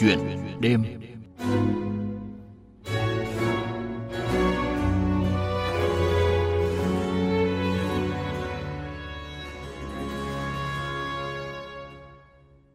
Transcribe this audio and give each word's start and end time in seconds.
Chuyện 0.00 0.18
đêm 0.60 0.84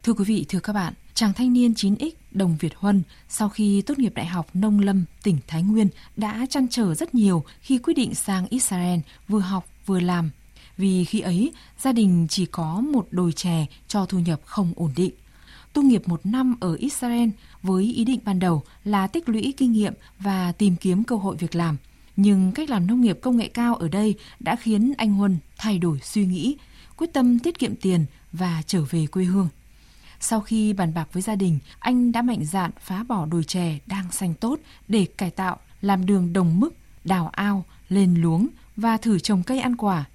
Thưa 0.04 0.14
quý 0.14 0.24
vị, 0.28 0.46
thưa 0.50 0.60
các 0.60 0.74
bạn, 0.74 0.94
chàng 1.14 1.34
thanh 1.34 1.54
niên 1.54 1.74
9X 1.74 2.10
Đồng 2.32 2.58
Việt 2.60 2.76
Huân 2.76 3.04
sau 3.30 3.50
khi 3.50 3.82
tốt 3.82 4.00
nghiệp 4.00 4.14
Đại 4.16 4.26
học 4.26 4.48
Nông 4.54 4.80
Lâm 4.80 5.06
tỉnh 5.24 5.38
Thái 5.48 5.64
Nguyên 5.64 5.88
đã 6.16 6.46
chăn 6.50 6.68
trở 6.70 6.94
rất 6.94 7.16
nhiều 7.16 7.44
khi 7.62 7.78
quyết 7.78 7.94
định 7.94 8.16
sang 8.16 8.48
Israel 8.50 9.00
vừa 9.28 9.40
học 9.40 9.66
vừa 9.86 10.00
làm. 10.00 10.30
Vì 10.78 11.06
khi 11.06 11.20
ấy, 11.20 11.54
gia 11.80 11.92
đình 11.92 12.28
chỉ 12.30 12.46
có 12.46 12.82
một 12.82 13.08
đồi 13.12 13.32
chè 13.32 13.66
cho 13.88 14.06
thu 14.06 14.20
nhập 14.20 14.42
không 14.46 14.74
ổn 14.76 14.92
định. 14.96 15.12
Tu 15.74 15.82
nghiệp 15.82 16.08
một 16.08 16.26
năm 16.26 16.56
ở 16.60 16.76
Israel 16.76 17.30
với 17.64 17.84
ý 17.84 18.06
định 18.06 18.20
ban 18.26 18.40
đầu 18.40 18.64
là 18.84 19.08
tích 19.08 19.30
lũy 19.30 19.54
kinh 19.58 19.72
nghiệm 19.72 19.94
và 20.20 20.52
tìm 20.52 20.76
kiếm 20.76 21.04
cơ 21.04 21.16
hội 21.16 21.36
việc 21.36 21.56
làm. 21.56 21.78
Nhưng 22.16 22.52
cách 22.52 22.70
làm 22.70 22.88
nông 22.88 23.02
nghiệp 23.02 23.20
công 23.22 23.38
nghệ 23.38 23.48
cao 23.48 23.76
ở 23.76 23.88
đây 23.88 24.16
đã 24.40 24.56
khiến 24.56 24.94
anh 24.98 25.14
Huân 25.14 25.38
thay 25.58 25.78
đổi 25.80 26.00
suy 26.04 26.26
nghĩ, 26.26 26.58
quyết 26.98 27.14
tâm 27.14 27.40
tiết 27.40 27.60
kiệm 27.60 27.76
tiền 27.76 28.06
và 28.32 28.62
trở 28.68 28.82
về 28.90 29.08
quê 29.08 29.24
hương. 29.24 29.48
Sau 30.20 30.42
khi 30.42 30.74
bàn 30.74 30.94
bạc 30.94 31.08
với 31.14 31.22
gia 31.22 31.36
đình, 31.36 31.60
anh 31.80 32.12
đã 32.12 32.22
mạnh 32.22 32.46
dạn 32.46 32.72
phá 32.80 33.04
bỏ 33.04 33.26
đồi 33.26 33.44
chè 33.44 33.80
đang 33.86 34.12
xanh 34.12 34.34
tốt 34.34 34.60
để 34.88 35.06
cải 35.18 35.32
tạo, 35.32 35.58
làm 35.82 36.06
đường 36.06 36.34
đồng 36.34 36.60
mức, 36.60 36.74
đào 37.04 37.28
ao, 37.28 37.66
lên 37.90 38.22
luống 38.22 38.48
và 38.76 38.98
thử 38.98 39.20
trồng 39.20 39.44
cây 39.44 39.60
ăn 39.60 39.76
quả. 39.76 40.06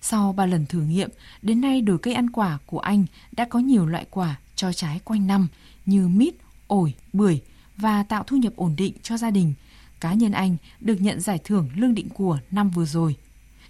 Sau 0.00 0.32
ba 0.32 0.46
lần 0.46 0.66
thử 0.66 0.80
nghiệm, 0.80 1.10
đến 1.42 1.60
nay 1.60 1.80
đồi 1.80 1.98
cây 1.98 2.14
ăn 2.14 2.30
quả 2.30 2.58
của 2.66 2.78
anh 2.78 3.04
đã 3.32 3.44
có 3.44 3.58
nhiều 3.58 3.86
loại 3.86 4.06
quả 4.10 4.36
cho 4.56 4.72
trái 4.72 5.00
quanh 5.04 5.26
năm 5.26 5.48
như 5.86 6.08
mít, 6.08 6.34
ổi, 6.66 6.94
bưởi 7.12 7.40
và 7.76 8.02
tạo 8.02 8.24
thu 8.26 8.36
nhập 8.36 8.52
ổn 8.56 8.76
định 8.76 8.94
cho 9.02 9.16
gia 9.16 9.30
đình. 9.30 9.54
Cá 10.00 10.12
nhân 10.12 10.32
anh 10.32 10.56
được 10.80 11.00
nhận 11.00 11.20
giải 11.20 11.38
thưởng 11.44 11.68
lương 11.76 11.94
định 11.94 12.08
của 12.08 12.38
năm 12.50 12.70
vừa 12.70 12.84
rồi. 12.84 13.16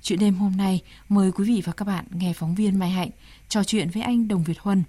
Chuyện 0.02 0.18
đêm 0.18 0.34
hôm 0.34 0.56
nay, 0.56 0.82
mời 1.08 1.32
quý 1.32 1.44
vị 1.44 1.62
và 1.64 1.72
các 1.72 1.84
bạn 1.84 2.04
nghe 2.10 2.32
phóng 2.32 2.54
viên 2.54 2.78
Mai 2.78 2.90
Hạnh 2.90 3.10
trò 3.48 3.64
chuyện 3.64 3.90
với 3.90 4.02
anh 4.02 4.28
Đồng 4.28 4.44
Việt 4.44 4.58
Huân, 4.58 4.82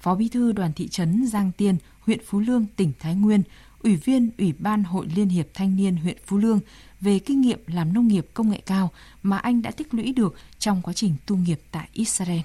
Phó 0.00 0.14
Bí 0.14 0.28
thư 0.28 0.52
Đoàn 0.52 0.72
thị 0.72 0.88
trấn 0.88 1.26
Giang 1.26 1.52
Tiên, 1.52 1.76
huyện 2.00 2.20
Phú 2.26 2.40
Lương, 2.40 2.66
tỉnh 2.76 2.92
Thái 2.98 3.14
Nguyên, 3.14 3.42
Ủy 3.82 3.96
viên 3.96 4.30
Ủy 4.38 4.52
ban 4.58 4.84
Hội 4.84 5.06
Liên 5.14 5.28
hiệp 5.28 5.46
Thanh 5.54 5.76
niên 5.76 5.96
huyện 5.96 6.16
Phú 6.26 6.36
Lương 6.36 6.60
về 7.00 7.18
kinh 7.18 7.40
nghiệm 7.40 7.60
làm 7.66 7.92
nông 7.92 8.08
nghiệp 8.08 8.26
công 8.34 8.50
nghệ 8.50 8.60
cao 8.66 8.90
mà 9.22 9.38
anh 9.38 9.62
đã 9.62 9.70
tích 9.70 9.94
lũy 9.94 10.12
được 10.12 10.34
trong 10.58 10.82
quá 10.82 10.92
trình 10.92 11.14
tu 11.26 11.36
nghiệp 11.36 11.60
tại 11.70 11.88
Israel. 11.92 12.40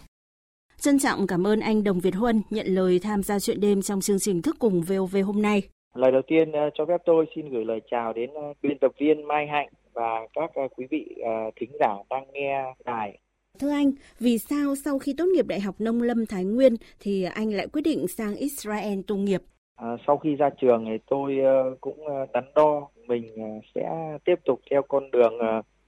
Trân 0.81 0.99
trọng 0.99 1.27
cảm 1.27 1.47
ơn 1.47 1.59
anh 1.59 1.83
Đồng 1.83 1.99
Việt 1.99 2.15
Huân 2.15 2.41
nhận 2.49 2.67
lời 2.67 2.99
tham 3.03 3.23
gia 3.23 3.39
chuyện 3.39 3.59
đêm 3.61 3.81
trong 3.81 4.01
chương 4.01 4.19
trình 4.19 4.41
Thức 4.41 4.55
cùng 4.59 4.81
VOV 4.81 5.15
hôm 5.25 5.41
nay. 5.41 5.61
Lời 5.95 6.11
đầu 6.11 6.21
tiên 6.27 6.51
ờ, 6.51 6.69
cho 6.73 6.85
phép 6.85 7.01
tôi 7.05 7.25
xin 7.35 7.49
gửi 7.49 7.65
lời 7.65 7.81
chào 7.91 8.13
đến 8.13 8.29
ờ, 8.33 8.53
biên 8.61 8.77
tập 8.79 8.91
viên 8.99 9.27
Mai 9.27 9.47
Hạnh 9.47 9.69
và 9.93 10.27
các 10.33 10.51
ờ, 10.53 10.67
quý 10.77 10.85
vị 10.89 11.15
thính 11.55 11.71
giả 11.79 11.95
đang 12.09 12.23
nghe 12.33 12.73
đài. 12.85 13.19
Thưa 13.59 13.69
anh, 13.69 13.91
vì 14.19 14.37
sao 14.37 14.75
sau 14.75 14.99
khi 14.99 15.15
tốt 15.17 15.25
nghiệp 15.35 15.47
Đại 15.47 15.59
học 15.59 15.75
Nông 15.79 16.01
lâm 16.01 16.25
Thái 16.25 16.43
Nguyên 16.43 16.75
thì 16.99 17.23
anh 17.23 17.53
lại 17.53 17.67
quyết 17.67 17.81
định 17.81 18.07
sang 18.07 18.35
Israel 18.35 18.99
tu 19.07 19.15
nghiệp? 19.15 19.41
À, 19.75 19.97
sau 20.07 20.17
khi 20.17 20.35
ra 20.35 20.49
trường 20.61 20.85
thì 20.85 20.97
tôi 21.09 21.37
cũng 21.81 21.99
đắn 22.33 22.43
đo 22.55 22.87
mình 23.07 23.35
sẽ 23.75 23.89
tiếp 24.25 24.35
tục 24.45 24.61
theo 24.71 24.81
con 24.81 25.11
đường 25.11 25.33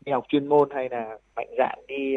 đi 0.06 0.12
học 0.12 0.24
chuyên 0.28 0.48
môn 0.48 0.70
hay 0.72 0.90
là 0.90 1.18
mạnh 1.36 1.50
dạn 1.58 1.80
đi 1.88 2.16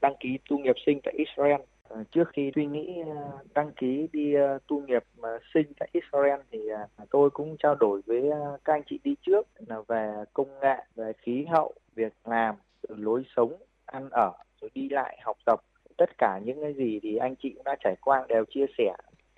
đăng 0.00 0.14
ký 0.20 0.38
tu 0.50 0.58
nghiệp 0.58 0.76
sinh 0.86 1.00
tại 1.04 1.14
Israel. 1.16 1.60
Ờ, 1.88 2.04
trước 2.10 2.28
khi 2.32 2.52
suy 2.54 2.66
nghĩ 2.66 3.00
ờ, 3.06 3.38
đăng 3.54 3.72
ký 3.72 4.08
đi 4.12 4.34
ờ, 4.34 4.58
tu 4.68 4.80
nghiệp 4.80 5.04
sinh 5.54 5.72
tại 5.78 5.88
Israel 5.92 6.40
thì 6.50 6.58
tôi 7.10 7.30
cũng 7.30 7.56
trao 7.58 7.74
đổi 7.74 8.00
với 8.06 8.30
các 8.64 8.72
anh 8.72 8.82
chị 8.86 8.98
đi 9.04 9.14
trước 9.22 9.48
là 9.66 9.80
về 9.88 10.24
công 10.32 10.60
nghệ, 10.60 10.76
về 10.94 11.12
khí 11.18 11.44
hậu, 11.48 11.74
việc 11.94 12.12
làm, 12.24 12.54
lối 12.88 13.22
sống, 13.36 13.52
ăn 13.86 14.08
ở, 14.10 14.32
rồi 14.60 14.70
đi 14.74 14.88
lại 14.88 15.18
học 15.22 15.36
tập. 15.46 15.60
Tất 15.96 16.18
cả 16.18 16.40
những 16.44 16.60
cái 16.62 16.74
gì 16.74 17.00
thì 17.02 17.16
anh 17.16 17.34
chị 17.42 17.50
cũng 17.54 17.64
đã 17.64 17.76
trải 17.80 17.94
qua 18.00 18.26
đều 18.28 18.44
chia 18.44 18.66
sẻ. 18.78 18.96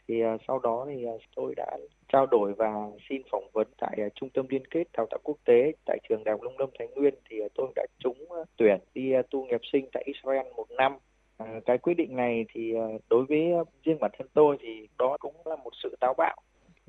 Thì 0.09 0.23
sau 0.49 0.59
đó 0.59 0.87
thì 0.89 1.07
tôi 1.37 1.55
đã 1.57 1.79
trao 2.09 2.27
đổi 2.27 2.53
và 2.53 2.73
xin 3.09 3.23
phỏng 3.31 3.51
vấn 3.53 3.67
tại 3.79 3.99
trung 4.15 4.29
tâm 4.31 4.47
liên 4.49 4.67
kết 4.67 4.85
đào 4.93 5.07
tạo 5.11 5.19
quốc 5.23 5.37
tế 5.45 5.73
tại 5.87 5.99
trường 6.09 6.25
đại 6.25 6.33
học 6.33 6.43
Nông 6.43 6.59
Lâm 6.59 6.71
Thái 6.79 6.89
Nguyên. 6.89 7.15
Thì 7.31 7.37
tôi 7.55 7.73
đã 7.77 7.87
trúng 7.99 8.29
tuyển 8.57 8.79
đi 8.95 9.13
tu 9.31 9.45
nghiệp 9.45 9.61
sinh 9.73 9.89
tại 9.93 10.03
Israel 10.07 10.47
một 10.57 10.71
năm. 10.71 10.97
Ờ, 11.41 11.61
cái 11.67 11.79
quyết 11.79 11.95
định 11.95 12.17
này 12.17 12.45
thì 12.53 12.75
ờ, 12.75 12.99
đối 13.11 13.25
với 13.25 13.53
riêng 13.85 13.99
bản 14.01 14.11
thân 14.19 14.29
tôi 14.35 14.57
thì 14.61 14.89
đó 14.99 15.17
cũng 15.21 15.35
là 15.45 15.57
một 15.57 15.71
sự 15.83 15.97
táo 16.01 16.15
bạo. 16.19 16.37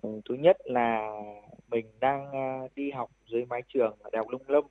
Ờ, 0.02 0.10
thứ 0.30 0.36
nhất 0.36 0.58
là 0.64 1.12
mình 1.70 1.86
đang 2.00 2.32
đi 2.76 2.92
học 2.92 3.10
dưới 3.28 3.46
mái 3.46 3.62
trường 3.74 3.96
ở 4.02 4.10
đại 4.14 4.18
học 4.18 4.30
lung 4.30 4.42
lâm 4.48 4.64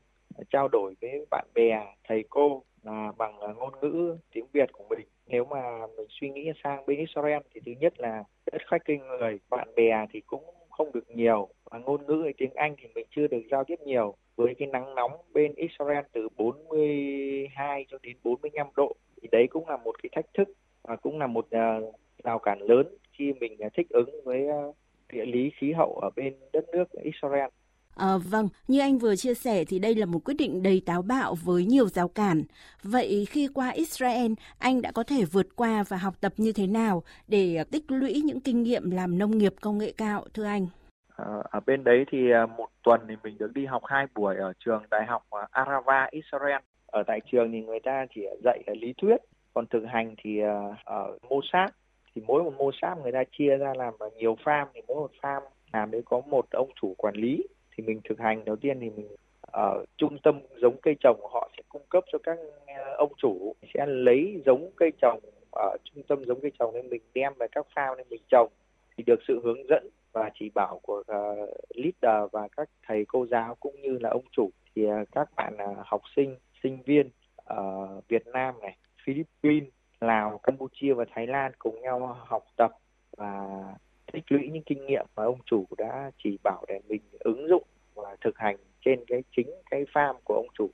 trao 0.50 0.68
đổi 0.68 0.94
với 1.00 1.26
bạn 1.30 1.46
bè, 1.54 1.94
thầy 2.08 2.24
cô 2.30 2.62
là 2.82 3.12
bằng 3.18 3.38
ngôn 3.56 3.72
ngữ 3.80 4.16
tiếng 4.32 4.46
việt 4.52 4.72
của 4.72 4.84
mình. 4.90 5.06
Nếu 5.26 5.44
mà 5.44 5.86
mình 5.96 6.06
suy 6.08 6.30
nghĩ 6.30 6.52
sang 6.64 6.86
bên 6.86 6.98
Israel 6.98 7.42
thì 7.54 7.60
thứ 7.66 7.72
nhất 7.80 8.00
là 8.00 8.24
đất 8.52 8.62
khách 8.66 8.84
kinh 8.84 9.06
người, 9.06 9.38
bạn 9.50 9.68
bè 9.76 10.06
thì 10.12 10.20
cũng 10.20 10.44
không 10.70 10.92
được 10.92 11.10
nhiều 11.10 11.48
và 11.70 11.78
ngôn 11.78 12.06
ngữ 12.06 12.32
tiếng 12.38 12.54
Anh 12.54 12.74
thì 12.78 12.88
mình 12.94 13.06
chưa 13.10 13.26
được 13.26 13.42
giao 13.50 13.64
tiếp 13.64 13.80
nhiều. 13.84 14.14
Với 14.36 14.54
cái 14.58 14.68
nắng 14.68 14.94
nóng 14.94 15.12
bên 15.32 15.54
Israel 15.54 16.04
từ 16.12 16.28
42 16.36 17.86
cho 17.88 17.98
đến 18.02 18.16
45 18.24 18.66
độ 18.76 18.96
thì 19.22 19.28
đấy 19.32 19.46
cũng 19.50 19.68
là 19.68 19.76
một 19.76 20.02
cái 20.02 20.10
thách 20.12 20.26
thức 20.34 20.48
và 20.82 20.96
cũng 20.96 21.18
là 21.18 21.26
một 21.26 21.46
uh, 21.46 21.94
rào 22.24 22.38
cản 22.38 22.58
lớn 22.62 22.86
khi 23.12 23.32
mình 23.40 23.56
uh, 23.66 23.72
thích 23.76 23.86
ứng 23.90 24.10
với 24.24 24.46
uh, 24.68 24.76
địa 25.12 25.24
lý 25.24 25.50
khí 25.58 25.72
hậu 25.72 25.98
ở 26.02 26.10
bên 26.16 26.34
đất 26.52 26.64
nước 26.72 26.84
Israel. 27.02 27.48
À, 27.96 28.16
vâng, 28.30 28.48
như 28.68 28.80
anh 28.80 28.98
vừa 28.98 29.16
chia 29.16 29.34
sẻ 29.34 29.64
thì 29.64 29.78
đây 29.78 29.94
là 29.94 30.06
một 30.06 30.18
quyết 30.24 30.34
định 30.38 30.62
đầy 30.62 30.82
táo 30.86 31.02
bạo 31.02 31.34
với 31.44 31.64
nhiều 31.64 31.88
rào 31.88 32.08
cản. 32.08 32.42
Vậy 32.82 33.26
khi 33.30 33.48
qua 33.54 33.70
Israel, 33.70 34.32
anh 34.58 34.82
đã 34.82 34.92
có 34.94 35.02
thể 35.02 35.24
vượt 35.24 35.46
qua 35.56 35.84
và 35.88 35.96
học 35.96 36.14
tập 36.20 36.32
như 36.36 36.52
thế 36.52 36.66
nào 36.66 37.02
để 37.28 37.64
tích 37.72 37.84
lũy 37.88 38.22
những 38.24 38.40
kinh 38.40 38.62
nghiệm 38.62 38.90
làm 38.90 39.18
nông 39.18 39.38
nghiệp 39.38 39.54
công 39.60 39.78
nghệ 39.78 39.92
cao, 39.96 40.24
thưa 40.34 40.44
anh? 40.44 40.66
À, 41.16 41.24
ở 41.50 41.60
bên 41.66 41.84
đấy 41.84 42.04
thì 42.10 42.18
một 42.56 42.68
tuần 42.82 43.00
thì 43.08 43.14
mình 43.22 43.38
được 43.38 43.52
đi 43.54 43.66
học 43.66 43.82
hai 43.86 44.06
buổi 44.14 44.36
ở 44.36 44.52
trường 44.64 44.82
đại 44.90 45.06
học 45.06 45.22
Arava 45.50 46.08
Israel 46.10 46.60
ở 46.92 47.02
tại 47.02 47.20
trường 47.32 47.52
thì 47.52 47.60
người 47.60 47.80
ta 47.80 48.06
chỉ 48.14 48.26
dạy 48.44 48.62
lý 48.66 48.94
thuyết 48.96 49.16
còn 49.54 49.66
thực 49.66 49.84
hành 49.84 50.14
thì 50.18 50.40
ở 50.84 51.18
mô 51.28 51.40
sát. 51.52 51.68
Thì 52.14 52.22
mỗi 52.26 52.42
một 52.42 52.52
mô 52.58 52.70
sát 52.82 52.94
người 53.02 53.12
ta 53.12 53.24
chia 53.38 53.56
ra 53.56 53.72
làm 53.76 53.94
nhiều 54.16 54.36
farm 54.44 54.66
thì 54.74 54.80
mỗi 54.88 54.96
một 54.96 55.10
farm 55.22 55.40
làm 55.72 55.90
đấy 55.90 56.02
có 56.04 56.20
một 56.20 56.46
ông 56.50 56.70
chủ 56.80 56.94
quản 56.98 57.14
lý 57.14 57.42
thì 57.76 57.84
mình 57.84 58.00
thực 58.04 58.18
hành. 58.18 58.44
Đầu 58.44 58.56
tiên 58.56 58.80
thì 58.80 58.90
mình 58.90 59.08
ở 59.40 59.84
trung 59.96 60.18
tâm 60.22 60.40
giống 60.60 60.76
cây 60.82 60.96
trồng 61.00 61.20
họ 61.32 61.50
sẽ 61.56 61.62
cung 61.68 61.82
cấp 61.88 62.04
cho 62.12 62.18
các 62.22 62.38
ông 62.96 63.12
chủ 63.16 63.54
sẽ 63.74 63.86
lấy 63.86 64.42
giống 64.46 64.70
cây 64.76 64.90
trồng 65.00 65.20
ở 65.52 65.76
trung 65.84 66.04
tâm 66.08 66.24
giống 66.24 66.40
cây 66.40 66.52
trồng 66.58 66.74
nên 66.74 66.90
mình 66.90 67.02
đem 67.14 67.32
về 67.38 67.46
các 67.52 67.66
farm 67.74 67.96
nên 67.96 68.06
mình 68.10 68.22
trồng. 68.30 68.48
Thì 68.96 69.04
được 69.06 69.20
sự 69.28 69.40
hướng 69.44 69.68
dẫn 69.68 69.88
và 70.12 70.30
chỉ 70.34 70.50
bảo 70.54 70.80
của 70.82 71.02
uh, 71.12 71.50
leader 71.74 72.30
và 72.32 72.48
các 72.56 72.68
thầy 72.86 73.04
cô 73.08 73.26
giáo 73.26 73.56
cũng 73.60 73.80
như 73.82 73.98
là 74.00 74.10
ông 74.10 74.24
chủ 74.32 74.50
thì 74.74 74.86
uh, 74.86 75.08
các 75.12 75.28
bạn 75.36 75.54
uh, 75.54 75.76
học 75.86 76.02
sinh 76.16 76.36
sinh 76.62 76.82
viên 76.86 77.10
ở 77.44 78.00
Việt 78.08 78.26
Nam 78.26 78.54
này, 78.60 78.76
Philippines, 79.04 79.72
Lào, 80.00 80.38
Campuchia 80.38 80.92
và 80.92 81.04
Thái 81.14 81.26
Lan 81.26 81.52
cùng 81.58 81.80
nhau 81.80 82.16
học 82.26 82.44
tập 82.56 82.70
và 83.16 83.48
tích 84.12 84.24
lũy 84.28 84.48
những 84.52 84.62
kinh 84.62 84.86
nghiệm 84.86 85.06
mà 85.16 85.24
ông 85.24 85.38
chủ 85.46 85.64
đã 85.78 86.10
chỉ 86.18 86.38
bảo 86.44 86.64
để 86.68 86.80
mình 86.88 87.02
ứng 87.18 87.48
dụng 87.48 87.64
và 87.94 88.16
thực 88.20 88.38
hành 88.38 88.56
trên 88.84 89.04
cái 89.06 89.22
chính 89.36 89.50
cái 89.70 89.84
farm 89.92 90.14
của 90.24 90.34
ông 90.34 90.48
chủ. 90.54 90.70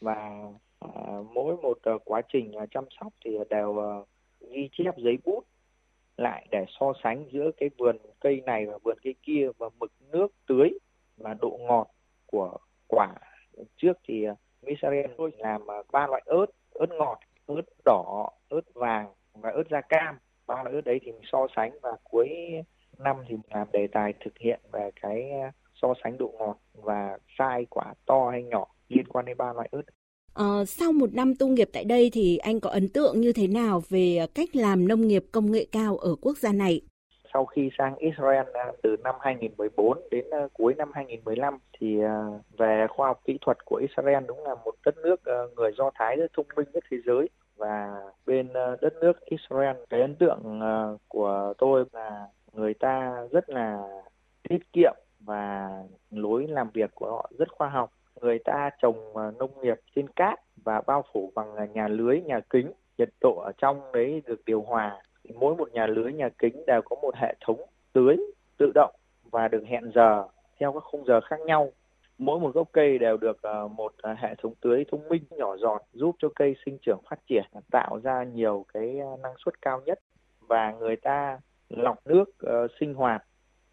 Và 0.00 0.48
uh, 0.84 1.26
mỗi 1.32 1.56
một 1.56 1.78
uh, 1.94 2.02
quá 2.04 2.22
trình 2.32 2.52
uh, 2.62 2.70
chăm 2.70 2.84
sóc 3.00 3.12
thì 3.24 3.38
đều 3.50 3.68
uh, 3.68 4.08
ghi 4.50 4.68
chép 4.72 4.96
giấy 4.96 5.18
bút 5.24 5.44
lại 6.16 6.46
để 6.50 6.64
so 6.80 6.92
sánh 7.02 7.24
giữa 7.32 7.50
cái 7.56 7.70
vườn 7.78 7.96
cây 8.20 8.42
này 8.46 8.66
và 8.66 8.78
vườn 8.84 8.98
cây 9.02 9.14
kia 9.22 9.48
và 9.58 9.68
mực 9.78 9.92
nước 10.10 10.28
tưới 10.46 10.70
và 11.16 11.34
độ 11.40 11.58
ngọt 11.60 11.88
của 12.26 12.56
quả. 12.88 13.14
Trước 13.76 13.98
thì 14.08 14.28
uh, 14.30 14.38
Israel 14.68 15.06
tôi 15.18 15.30
làm 15.38 15.70
à, 15.70 15.76
ba 15.92 16.06
loại 16.06 16.22
ớt 16.26 16.46
ớt 16.72 16.90
ngọt 16.98 17.18
ớt 17.46 17.62
đỏ 17.84 18.30
ớt 18.48 18.74
vàng 18.74 19.06
và 19.34 19.50
ớt 19.50 19.64
da 19.70 19.80
cam. 19.80 20.18
Ba 20.46 20.62
loại 20.62 20.74
ớt 20.74 20.80
đấy 20.84 21.00
thì 21.04 21.12
mình 21.12 21.22
so 21.32 21.46
sánh 21.56 21.78
và 21.82 21.90
cuối 22.04 22.28
năm 22.98 23.16
thì 23.28 23.34
mình 23.34 23.50
làm 23.50 23.66
đề 23.72 23.86
tài 23.92 24.14
thực 24.24 24.38
hiện 24.38 24.60
về 24.72 24.90
cái 25.02 25.30
à, 25.30 25.52
so 25.82 25.94
sánh 26.04 26.18
độ 26.18 26.32
ngọt 26.38 26.58
và 26.74 27.18
sai 27.38 27.66
quả 27.70 27.94
to 28.06 28.30
hay 28.30 28.42
nhỏ 28.42 28.66
liên 28.88 29.06
quan 29.08 29.24
đến 29.24 29.36
ba 29.36 29.52
loại 29.52 29.68
ớt. 29.72 29.82
Ờ, 30.32 30.64
sau 30.64 30.92
một 30.92 31.14
năm 31.14 31.34
tu 31.38 31.48
nghiệp 31.48 31.68
tại 31.72 31.84
đây 31.84 32.10
thì 32.12 32.36
anh 32.38 32.60
có 32.60 32.70
ấn 32.70 32.88
tượng 32.88 33.20
như 33.20 33.32
thế 33.32 33.46
nào 33.46 33.82
về 33.88 34.26
cách 34.34 34.56
làm 34.56 34.88
nông 34.88 35.08
nghiệp 35.08 35.24
công 35.32 35.52
nghệ 35.52 35.66
cao 35.72 35.96
ở 35.96 36.16
quốc 36.20 36.38
gia 36.38 36.52
này? 36.52 36.80
Sau 37.38 37.46
khi 37.46 37.70
sang 37.78 37.96
Israel 37.96 38.46
à, 38.54 38.72
từ 38.82 38.96
năm 39.04 39.14
2014 39.20 39.98
đến 40.10 40.24
à, 40.30 40.48
cuối 40.52 40.74
năm 40.74 40.90
2015 40.94 41.58
thì 41.78 42.02
à, 42.02 42.26
về 42.58 42.86
khoa 42.90 43.06
học 43.06 43.20
kỹ 43.24 43.38
thuật 43.40 43.64
của 43.64 43.76
Israel 43.76 44.24
đúng 44.26 44.44
là 44.44 44.54
một 44.64 44.74
đất 44.84 44.96
nước 44.96 45.20
người 45.56 45.72
Do 45.78 45.90
Thái 45.94 46.16
rất 46.16 46.32
thông 46.36 46.46
minh 46.56 46.68
nhất 46.72 46.84
thế 46.90 46.96
giới. 47.06 47.28
Và 47.56 48.00
bên 48.26 48.52
đất 48.52 48.94
nước 49.00 49.24
Israel, 49.24 49.76
cái 49.90 50.00
ấn 50.00 50.14
tượng 50.14 50.60
của 51.08 51.54
tôi 51.58 51.84
là 51.92 52.26
người 52.52 52.74
ta 52.74 53.22
rất 53.30 53.50
là 53.50 53.78
tiết 54.48 54.72
kiệm 54.72 54.94
và 55.20 55.70
lối 56.10 56.46
làm 56.46 56.70
việc 56.74 56.90
của 56.94 57.10
họ 57.10 57.30
rất 57.38 57.48
khoa 57.52 57.68
học. 57.68 57.90
Người 58.20 58.38
ta 58.38 58.70
trồng 58.82 59.14
nông 59.38 59.60
nghiệp 59.62 59.80
trên 59.96 60.08
cát 60.08 60.40
và 60.64 60.80
bao 60.86 61.04
phủ 61.12 61.32
bằng 61.34 61.72
nhà 61.72 61.88
lưới, 61.88 62.20
nhà 62.20 62.40
kính, 62.50 62.72
nhiệt 62.98 63.08
độ 63.20 63.38
ở 63.38 63.52
trong 63.58 63.92
đấy 63.92 64.22
được 64.26 64.44
điều 64.44 64.62
hòa 64.62 65.02
mỗi 65.34 65.56
một 65.56 65.72
nhà 65.72 65.86
lưới, 65.86 66.12
nhà 66.12 66.28
kính 66.38 66.62
đều 66.66 66.82
có 66.82 66.96
một 67.02 67.14
hệ 67.16 67.34
thống 67.40 67.60
tưới 67.92 68.16
tự 68.58 68.72
động 68.74 68.94
và 69.30 69.48
được 69.48 69.64
hẹn 69.66 69.90
giờ 69.94 70.24
theo 70.60 70.72
các 70.72 70.82
khung 70.84 71.04
giờ 71.06 71.20
khác 71.20 71.40
nhau 71.40 71.72
mỗi 72.18 72.40
một 72.40 72.54
gốc 72.54 72.68
cây 72.72 72.98
đều 72.98 73.16
được 73.16 73.42
ờ, 73.42 73.68
một 73.68 73.92
ờ, 74.02 74.14
hệ 74.18 74.34
thống 74.42 74.54
tưới 74.60 74.84
thông 74.90 75.08
minh, 75.08 75.22
nhỏ 75.30 75.56
giọt, 75.56 75.82
giúp 75.92 76.16
cho 76.18 76.28
cây 76.34 76.56
sinh 76.66 76.78
trưởng 76.86 77.00
phát 77.10 77.18
triển, 77.28 77.44
tạo 77.70 78.00
ra 78.02 78.24
nhiều 78.24 78.66
cái 78.74 78.98
ờ, 78.98 79.16
năng 79.22 79.34
suất 79.44 79.62
cao 79.62 79.82
nhất 79.86 80.00
và 80.40 80.72
người 80.72 80.96
ta 80.96 81.38
lọc 81.68 82.06
nước 82.06 82.24
sinh 82.80 82.94
hoạt, 82.94 83.24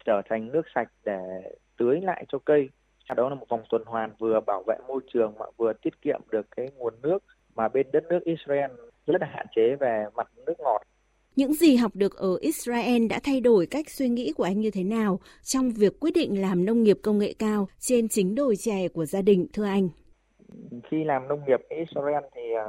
trở 0.04 0.22
thành 0.28 0.52
nước 0.52 0.62
sạch 0.74 0.88
để 1.04 1.52
tưới 1.76 2.00
lại 2.00 2.24
cho 2.28 2.38
cây 2.44 2.68
đó 3.14 3.28
là 3.28 3.34
một 3.34 3.48
vòng 3.48 3.62
tuần 3.70 3.82
hoàn 3.86 4.10
vừa 4.18 4.40
bảo 4.40 4.62
vệ 4.66 4.76
môi 4.88 5.00
trường 5.12 5.34
mà 5.38 5.46
vừa 5.56 5.72
tiết 5.72 6.02
kiệm 6.02 6.20
được 6.30 6.46
cái 6.56 6.68
nguồn 6.76 6.94
nước 7.02 7.18
mà 7.54 7.68
bên 7.68 7.86
đất 7.92 8.04
nước 8.08 8.20
Israel 8.24 8.70
rất 9.06 9.20
là 9.20 9.26
hạn 9.26 9.46
chế 9.56 9.76
về 9.80 10.04
mặt 10.14 10.28
nước 10.46 10.60
ngọt. 10.60 10.82
Những 11.36 11.52
gì 11.52 11.76
học 11.76 11.92
được 11.94 12.16
ở 12.16 12.36
Israel 12.40 13.06
đã 13.10 13.20
thay 13.24 13.40
đổi 13.40 13.66
cách 13.70 13.90
suy 13.90 14.08
nghĩ 14.08 14.32
của 14.36 14.44
anh 14.44 14.60
như 14.60 14.70
thế 14.70 14.84
nào 14.84 15.20
trong 15.42 15.70
việc 15.70 15.92
quyết 16.00 16.10
định 16.14 16.40
làm 16.40 16.64
nông 16.64 16.82
nghiệp 16.82 16.96
công 17.02 17.18
nghệ 17.18 17.34
cao 17.38 17.68
trên 17.78 18.08
chính 18.08 18.34
đồi 18.34 18.56
chè 18.56 18.88
của 18.88 19.04
gia 19.04 19.22
đình 19.22 19.46
thưa 19.52 19.64
anh? 19.64 19.88
Khi 20.90 21.04
làm 21.04 21.28
nông 21.28 21.40
nghiệp 21.46 21.60
Israel 21.68 22.24
thì 22.34 22.42
à, 22.52 22.66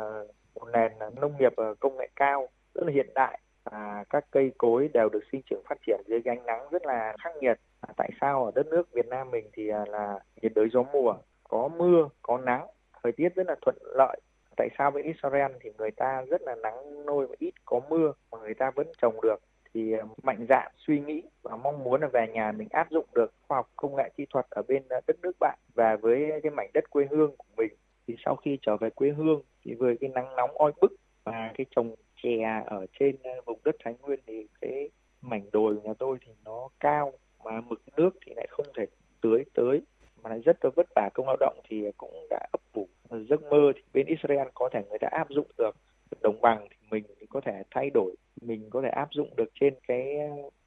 một 0.55 0.65
nền 0.73 0.91
nông 1.21 1.33
nghiệp 1.39 1.53
à, 1.57 1.65
công 1.79 1.97
nghệ 1.97 2.09
cao 2.15 2.47
rất 2.73 2.81
là 2.85 2.91
hiện 2.93 3.09
đại 3.15 3.39
và 3.63 4.03
các 4.09 4.25
cây 4.31 4.51
cối 4.57 4.89
đều 4.93 5.09
được 5.09 5.23
sinh 5.31 5.41
trưởng 5.49 5.63
phát 5.69 5.77
triển 5.87 6.01
dưới 6.07 6.21
ánh 6.25 6.45
nắng 6.45 6.69
rất 6.71 6.85
là 6.85 7.15
khắc 7.23 7.33
nghiệt. 7.41 7.59
À, 7.81 7.93
tại 7.97 8.09
sao 8.21 8.45
ở 8.45 8.51
đất 8.55 8.67
nước 8.67 8.93
Việt 8.93 9.07
Nam 9.07 9.31
mình 9.31 9.49
thì 9.53 9.69
à, 9.69 9.85
là 9.87 10.19
nhiệt 10.41 10.51
đới 10.55 10.67
gió 10.73 10.83
mùa, 10.93 11.15
có 11.43 11.69
mưa, 11.77 12.09
có 12.21 12.37
nắng, 12.37 12.67
thời 13.03 13.11
tiết 13.11 13.29
rất 13.35 13.47
là 13.47 13.55
thuận 13.61 13.75
lợi. 13.81 14.21
Tại 14.57 14.69
sao 14.77 14.91
bên 14.91 15.05
Israel 15.05 15.51
thì 15.61 15.69
người 15.77 15.91
ta 15.91 16.21
rất 16.29 16.41
là 16.41 16.55
nắng 16.55 17.05
nôi 17.05 17.27
và 17.27 17.35
ít 17.39 17.53
có 17.65 17.81
mưa 17.89 18.13
mà 18.31 18.37
người 18.39 18.53
ta 18.53 18.71
vẫn 18.71 18.87
trồng 19.01 19.21
được? 19.21 19.35
Thì 19.73 19.91
ờ, 19.91 20.07
mạnh 20.23 20.45
dạn 20.49 20.71
suy 20.77 20.99
nghĩ 20.99 21.23
và 21.41 21.55
mong 21.55 21.83
muốn 21.83 22.01
là 22.01 22.07
về 22.07 22.27
nhà 22.27 22.51
mình 22.51 22.67
áp 22.71 22.91
dụng 22.91 23.05
được 23.15 23.33
khoa 23.47 23.57
học 23.57 23.69
công 23.75 23.95
nghệ 23.95 24.09
kỹ 24.17 24.25
thuật 24.29 24.45
ở 24.49 24.61
bên 24.67 24.83
ờ, 24.89 24.99
đất 25.07 25.17
nước 25.21 25.31
bạn 25.39 25.57
và 25.75 25.95
với 25.95 26.31
cái 26.43 26.51
mảnh 26.51 26.69
đất 26.73 26.89
quê 26.89 27.07
hương 27.11 27.37
của 27.37 27.45
mình. 27.57 27.73
Thì 28.07 28.15
sau 28.25 28.35
khi 28.35 28.57
trở 28.61 28.77
về 28.77 28.89
quê 28.89 29.09
hương 29.09 29.41
thì 29.65 29.73
với 29.73 29.97
cái 30.01 30.09
nắng 30.09 30.35
nóng 30.35 30.57
oi 30.57 30.71
bức 30.81 30.91
và 31.23 31.51
cái 31.57 31.65
trồng 31.75 31.95
chè 32.23 32.63
ở 32.65 32.85
trên 32.99 33.15
ờ, 33.23 33.31
vùng 33.45 33.59
đất 33.63 33.75
Thái 33.83 33.95
Nguyên 34.01 34.19
thì 34.27 34.47
cái 34.61 34.89
mảnh 35.21 35.49
đồi 35.51 35.75
của 35.75 35.81
nhà 35.81 35.93
tôi 35.99 36.17
thì 36.25 36.31
nó 36.45 36.69
cao 36.79 37.13
mà 37.43 37.61
mực 37.61 37.81
nước 37.97 38.09
thì 38.25 38.33
lại 38.35 38.47
không 38.49 38.65
thể 38.77 38.85
tưới 39.21 39.43
tới 39.53 39.81
mà 40.23 40.29
lại 40.29 40.39
rất 40.39 40.65
là 40.65 40.71
vất 40.75 40.87
vả. 40.95 41.09
Công 41.13 41.27
lao 41.27 41.37
động 41.39 41.59
thì 41.69 41.91
cũng 41.97 42.27
đã 42.29 42.47
ấp 42.51 42.61
ủ 42.73 42.87
giấc 43.29 43.43
mơ 43.43 43.71
thì 43.75 43.81
bên 43.93 44.05
Israel 44.07 44.47
có 44.53 44.69
thể 44.73 44.83
người 44.89 44.99
ta 44.99 45.07
áp 45.11 45.29
dụng 45.29 45.47
được. 45.57 45.75
Đồng 46.21 46.41
bằng 46.41 46.67
thì 46.69 46.75
mình 46.89 47.03
có 47.29 47.41
thể 47.41 47.63
thay 47.71 47.89
đổi 47.93 48.15
mình 48.41 48.69
có 48.69 48.81
thể 48.81 48.89
áp 48.89 49.07
dụng 49.11 49.29
được 49.35 49.49
trên 49.59 49.73
cái 49.87 50.17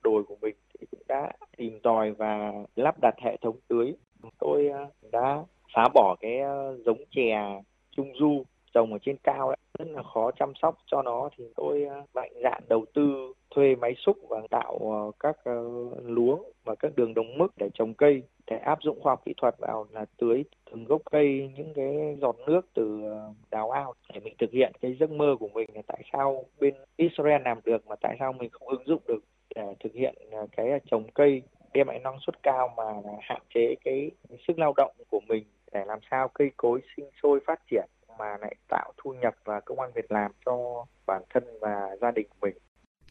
đồi 0.02 0.22
của 0.24 0.36
mình 0.40 0.54
thì 0.78 0.86
cũng 0.90 1.00
đã 1.08 1.32
tìm 1.56 1.80
tòi 1.82 2.10
và 2.10 2.52
lắp 2.76 3.00
đặt 3.00 3.14
hệ 3.22 3.36
thống 3.36 3.56
tưới. 3.68 3.94
Tôi 4.38 4.68
ờ, 4.68 4.86
đã 5.12 5.44
phá 5.74 5.88
bỏ 5.94 6.16
cái 6.20 6.38
ờ, 6.38 6.78
giống 6.84 7.04
chè 7.10 7.60
trung 7.96 8.12
du 8.18 8.42
trồng 8.74 8.92
ở 8.92 8.98
trên 9.02 9.16
cao 9.22 9.48
ấy, 9.48 9.56
rất 9.78 9.88
là 9.88 10.02
khó 10.02 10.30
chăm 10.30 10.52
sóc 10.62 10.78
cho 10.86 11.02
nó. 11.02 11.28
Thì 11.36 11.44
tôi 11.56 11.84
ờ, 11.84 12.02
mạnh 12.14 12.32
dạn 12.42 12.62
đầu 12.68 12.84
tư 12.94 13.32
thuê 13.50 13.76
máy 13.76 13.94
xúc 13.98 14.16
và 14.28 14.40
tạo 14.50 14.78
ờ, 14.80 15.10
các 15.20 15.36
ờ, 15.44 15.62
luống 16.04 16.52
và 16.64 16.74
các 16.74 16.92
đường 16.96 17.14
đồng 17.14 17.38
mức 17.38 17.48
để 17.56 17.68
trồng 17.74 17.94
cây, 17.94 18.22
để 18.46 18.56
áp 18.56 18.78
dụng 18.82 19.00
khoa 19.00 19.12
học 19.12 19.22
kỹ 19.24 19.34
thuật 19.36 19.54
vào 19.58 19.86
là 19.92 20.04
tưới 20.18 20.44
từng 20.70 20.84
gốc 20.84 21.02
cây, 21.10 21.50
những 21.56 21.74
cái 21.74 22.16
giọt 22.20 22.36
nước 22.46 22.60
từ 22.74 23.02
ờ, 23.04 23.32
đào 23.50 23.70
ao 23.70 23.94
để 24.14 24.20
mình 24.20 24.34
thực 24.38 24.50
hiện 24.52 24.72
cái 24.80 24.96
giấc 25.00 25.10
mơ 25.10 25.36
của 25.40 25.48
mình 25.48 25.70
là 25.74 25.82
tại 25.86 26.02
sao 26.12 26.44
bên 26.60 26.74
Israel 26.96 27.42
làm 27.44 27.60
được 27.64 27.86
mà 27.86 27.96
tại 28.00 28.16
sao 28.18 28.32
mình 28.32 28.50
không 28.50 28.68
ứng 28.68 28.86
dụng 28.86 29.02
được 29.08 29.20
để 29.54 29.74
thực 29.80 29.94
hiện 29.94 30.14
cái 30.56 30.80
trồng 30.90 31.04
cây 31.14 31.42
đem 31.74 31.86
lại 31.86 31.98
năng 31.98 32.18
suất 32.20 32.42
cao 32.42 32.74
mà 32.76 32.84
hạn 33.20 33.42
chế 33.54 33.74
cái 33.84 34.10
sức 34.48 34.58
lao 34.58 34.74
động 34.76 34.92
của 35.08 35.20
mình 35.28 35.44
để 35.72 35.84
làm 35.84 35.98
sao 36.10 36.28
cây 36.28 36.50
cối 36.56 36.80
sinh 36.96 37.10
sôi 37.22 37.40
phát 37.46 37.60
triển 37.70 37.84
mà 38.18 38.36
lại 38.40 38.54
tạo 38.68 38.92
thu 38.96 39.14
nhập 39.14 39.34
và 39.44 39.60
công 39.60 39.80
an 39.80 39.90
việc 39.94 40.12
làm 40.12 40.32
cho 40.46 40.84
bản 41.06 41.22
thân 41.30 41.44
và 41.60 41.96
gia 42.00 42.10
đình 42.10 42.26
của 42.28 42.46
mình. 42.46 42.54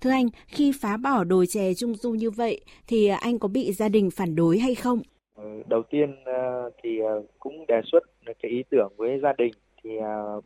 Thưa 0.01 0.09
anh, 0.09 0.27
khi 0.47 0.71
phá 0.81 0.97
bỏ 0.97 1.23
đồi 1.23 1.45
chè 1.47 1.73
trung 1.73 1.95
du 1.95 2.11
như 2.11 2.29
vậy 2.31 2.61
thì 2.87 3.07
anh 3.07 3.39
có 3.39 3.47
bị 3.47 3.71
gia 3.71 3.89
đình 3.89 4.09
phản 4.11 4.35
đối 4.35 4.59
hay 4.59 4.75
không? 4.75 5.01
Ờ, 5.35 5.43
đầu 5.67 5.83
tiên 5.83 6.15
ờ, 6.25 6.71
thì 6.83 6.99
ờ, 6.99 7.23
cũng 7.39 7.65
đề 7.67 7.81
xuất 7.91 8.03
cái 8.25 8.51
ý 8.51 8.63
tưởng 8.69 8.93
với 8.97 9.19
gia 9.23 9.33
đình 9.37 9.53
thì 9.83 9.89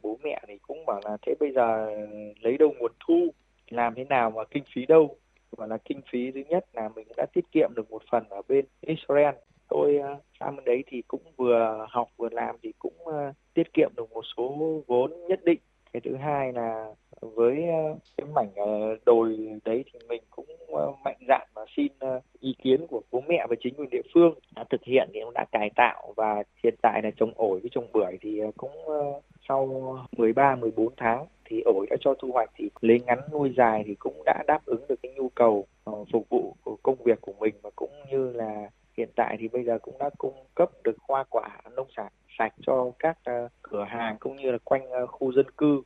bố 0.01 0.17
mẹ 0.23 0.41
thì 0.47 0.53
cũng 0.61 0.85
bảo 0.85 1.01
là 1.03 1.17
thế 1.21 1.33
bây 1.39 1.51
giờ 1.51 1.91
lấy 2.41 2.57
đâu 2.57 2.73
nguồn 2.79 2.91
thu 3.07 3.27
làm 3.69 3.93
thế 3.95 4.03
nào 4.03 4.31
mà 4.31 4.43
kinh 4.51 4.63
phí 4.75 4.85
đâu? 4.85 5.15
Và 5.57 5.67
là 5.67 5.77
kinh 5.85 6.01
phí 6.11 6.31
thứ 6.31 6.41
nhất 6.49 6.65
là 6.73 6.89
mình 6.95 7.07
đã 7.17 7.25
tiết 7.33 7.51
kiệm 7.51 7.69
được 7.75 7.91
một 7.91 8.01
phần 8.11 8.23
ở 8.29 8.41
bên 8.47 8.65
Israel. 8.81 9.35
Tôi 9.69 9.99
sang 10.39 10.55
bên 10.55 10.65
đấy 10.65 10.83
thì 10.87 11.01
cũng 11.07 11.21
vừa 11.37 11.85
học 11.89 12.07
vừa 12.17 12.29
làm 12.31 12.55
thì 12.63 12.71
cũng 12.79 12.93
tiết 13.53 13.73
kiệm 13.73 13.89
được 13.95 14.11
một 14.11 14.23
số 14.37 14.55
vốn 14.87 15.27
nhất 15.27 15.39
định. 15.43 15.59
Cái 15.93 16.01
thứ 16.05 16.15
hai 16.15 16.53
là 16.53 16.85
với 17.35 17.67
ờ, 17.67 17.95
cái 18.17 18.27
mảnh 18.35 18.49
ờ, 18.55 18.97
đồi 19.05 19.37
đấy 19.65 19.83
thì 19.93 19.99
mình 20.09 20.23
cũng 20.29 20.45
ờ, 20.67 20.91
mạnh 21.05 21.17
dạn 21.27 21.47
và 21.53 21.65
xin 21.77 21.87
ý 22.39 22.55
kiến 22.63 22.87
của 22.87 23.01
bố 23.11 23.23
mẹ 23.27 23.45
và 23.49 23.55
chính 23.63 23.73
quyền 23.73 23.89
địa 23.89 24.01
phương 24.13 24.33
đã 24.55 24.63
thực 24.69 24.83
hiện 24.83 25.09
thì 25.13 25.19
cũng 25.23 25.33
đã 25.33 25.45
cải 25.51 25.69
tạo 25.75 26.13
và 26.15 26.43
hiện 26.63 26.75
tại 26.81 27.01
là 27.03 27.11
trồng 27.17 27.33
ổi 27.35 27.59
với 27.59 27.69
trồng 27.73 27.87
bưởi 27.93 28.17
thì 28.21 28.41
cũng 28.57 28.71
sau 29.49 29.67
13 30.17 30.55
14 30.55 30.89
tháng 30.97 31.25
thì 31.45 31.61
ổi 31.65 31.87
đã 31.89 31.95
cho 31.99 32.13
thu 32.13 32.31
hoạch 32.31 32.49
thì 32.57 32.69
lấy 32.81 32.99
ngắn 33.05 33.19
nuôi 33.31 33.53
dài 33.57 33.83
thì 33.85 33.95
cũng 33.95 34.23
đã 34.25 34.43
đáp 34.47 34.59
ứng 34.65 34.81
được 34.89 34.99
cái 35.03 35.11
nhu 35.15 35.29
cầu 35.29 35.65
phục 36.11 36.29
vụ 36.29 36.55
của 36.63 36.77
công 36.83 36.95
việc 37.03 37.21
của 37.21 37.33
mình 37.39 37.55
và 37.61 37.69
cũng 37.75 37.91
như 38.11 38.31
là 38.33 38.69
hiện 38.97 39.09
tại 39.15 39.37
thì 39.39 39.47
bây 39.47 39.63
giờ 39.63 39.79
cũng 39.81 39.97
đã 39.99 40.09
cung 40.17 40.33
cấp 40.55 40.69
được 40.83 40.95
hoa 41.07 41.23
quả 41.29 41.49
nông 41.75 41.87
sản 41.97 42.11
sạch 42.39 42.53
cho 42.61 42.91
các 42.99 43.17
cửa 43.61 43.83
hàng 43.83 44.17
cũng 44.19 44.35
như 44.35 44.51
là 44.51 44.57
quanh 44.63 44.81
khu 45.07 45.33
dân 45.33 45.45
cư. 45.57 45.81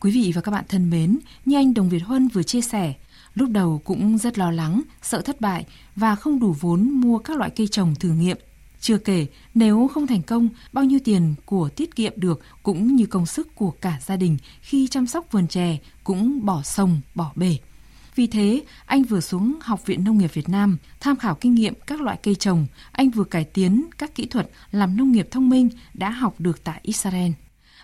Quý 0.00 0.10
vị 0.10 0.32
và 0.34 0.40
các 0.40 0.50
bạn 0.50 0.64
thân 0.68 0.90
mến, 0.90 1.18
như 1.44 1.56
anh 1.56 1.74
Đồng 1.74 1.88
Việt 1.88 1.98
Huân 1.98 2.28
vừa 2.28 2.42
chia 2.42 2.60
sẻ, 2.60 2.94
lúc 3.34 3.50
đầu 3.50 3.80
cũng 3.84 4.18
rất 4.18 4.38
lo 4.38 4.50
lắng, 4.50 4.82
sợ 5.02 5.20
thất 5.20 5.40
bại 5.40 5.66
và 5.96 6.14
không 6.14 6.40
đủ 6.40 6.56
vốn 6.60 6.90
mua 6.90 7.18
các 7.18 7.36
loại 7.36 7.50
cây 7.50 7.68
trồng 7.68 7.94
thử 7.94 8.08
nghiệm. 8.12 8.36
Chưa 8.80 8.98
kể, 8.98 9.26
nếu 9.54 9.90
không 9.94 10.06
thành 10.06 10.22
công, 10.22 10.48
bao 10.72 10.84
nhiêu 10.84 10.98
tiền 11.04 11.34
của 11.44 11.68
tiết 11.68 11.96
kiệm 11.96 12.12
được 12.16 12.40
cũng 12.62 12.96
như 12.96 13.06
công 13.06 13.26
sức 13.26 13.54
của 13.54 13.70
cả 13.70 13.98
gia 14.06 14.16
đình 14.16 14.36
khi 14.60 14.86
chăm 14.86 15.06
sóc 15.06 15.32
vườn 15.32 15.48
chè 15.48 15.78
cũng 16.04 16.44
bỏ 16.46 16.62
sông, 16.62 17.00
bỏ 17.14 17.32
bể. 17.34 17.56
Vì 18.14 18.26
thế, 18.26 18.62
anh 18.86 19.02
vừa 19.02 19.20
xuống 19.20 19.58
Học 19.60 19.86
viện 19.86 20.04
Nông 20.04 20.18
nghiệp 20.18 20.34
Việt 20.34 20.48
Nam 20.48 20.78
tham 21.00 21.16
khảo 21.16 21.34
kinh 21.34 21.54
nghiệm 21.54 21.74
các 21.86 22.00
loại 22.00 22.18
cây 22.22 22.34
trồng, 22.34 22.66
anh 22.92 23.10
vừa 23.10 23.24
cải 23.24 23.44
tiến 23.44 23.86
các 23.98 24.14
kỹ 24.14 24.26
thuật 24.26 24.50
làm 24.70 24.96
nông 24.96 25.12
nghiệp 25.12 25.28
thông 25.30 25.48
minh 25.48 25.68
đã 25.94 26.10
học 26.10 26.34
được 26.38 26.64
tại 26.64 26.80
Israel. 26.82 27.32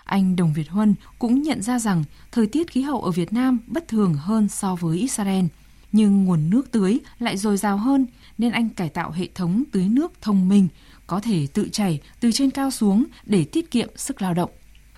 Anh 0.06 0.36
Đồng 0.36 0.52
Việt 0.52 0.68
Huân 0.70 0.94
cũng 1.18 1.42
nhận 1.42 1.62
ra 1.62 1.78
rằng 1.78 2.04
thời 2.32 2.46
tiết 2.46 2.70
khí 2.70 2.82
hậu 2.82 3.02
ở 3.02 3.10
Việt 3.10 3.32
Nam 3.32 3.58
bất 3.66 3.88
thường 3.88 4.14
hơn 4.14 4.48
so 4.48 4.75
với 4.75 4.98
Israel, 4.98 5.44
nhưng 5.92 6.25
nguồn 6.25 6.50
nước 6.50 6.70
tưới 6.72 6.98
lại 7.18 7.36
dồi 7.36 7.56
dào 7.56 7.76
hơn 7.76 8.06
nên 8.38 8.52
anh 8.52 8.68
cải 8.68 8.88
tạo 8.88 9.10
hệ 9.10 9.28
thống 9.34 9.64
tưới 9.72 9.84
nước 9.88 10.12
thông 10.20 10.48
minh, 10.48 10.68
có 11.06 11.20
thể 11.20 11.46
tự 11.52 11.68
chảy 11.72 12.00
từ 12.20 12.32
trên 12.32 12.50
cao 12.50 12.70
xuống 12.70 13.04
để 13.25 13.44
tiết 13.44 13.70
kiệm 13.70 13.88
sức 13.96 14.22
lao 14.22 14.34
động. 14.34 14.50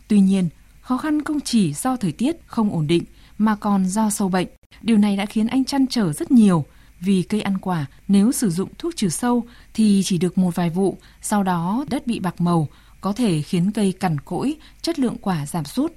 Tuy 0.09 0.21
nhiên, 0.21 0.49
khó 0.81 0.97
khăn 0.97 1.25
không 1.25 1.41
chỉ 1.41 1.73
do 1.73 1.97
thời 1.97 2.13
tiết 2.13 2.37
không 2.47 2.71
ổn 2.73 2.87
định 2.87 3.05
mà 3.39 3.57
còn 3.57 3.87
do 3.87 4.11
sâu 4.11 4.29
bệnh. 4.29 4.49
Điều 4.83 4.99
này 4.99 5.17
đã 5.17 5.27
khiến 5.27 5.47
anh 5.47 5.65
chăn 5.65 5.87
trở 5.87 6.13
rất 6.13 6.31
nhiều 6.31 6.65
vì 7.01 7.23
cây 7.23 7.41
ăn 7.41 7.59
quả 7.59 7.87
nếu 8.09 8.33
sử 8.33 8.51
dụng 8.51 8.69
thuốc 8.79 8.97
trừ 8.97 9.09
sâu 9.09 9.45
thì 9.75 10.03
chỉ 10.05 10.19
được 10.19 10.39
một 10.39 10.55
vài 10.55 10.71
vụ, 10.71 10.99
sau 11.23 11.43
đó 11.43 11.85
đất 11.91 12.07
bị 12.07 12.21
bạc 12.21 12.41
màu, 12.41 12.69
có 13.01 13.13
thể 13.13 13.43
khiến 13.43 13.73
cây 13.73 13.93
cằn 14.01 14.21
cỗi, 14.21 14.57
chất 14.83 14.99
lượng 14.99 15.17
quả 15.21 15.47
giảm 15.47 15.65
sút. 15.65 15.93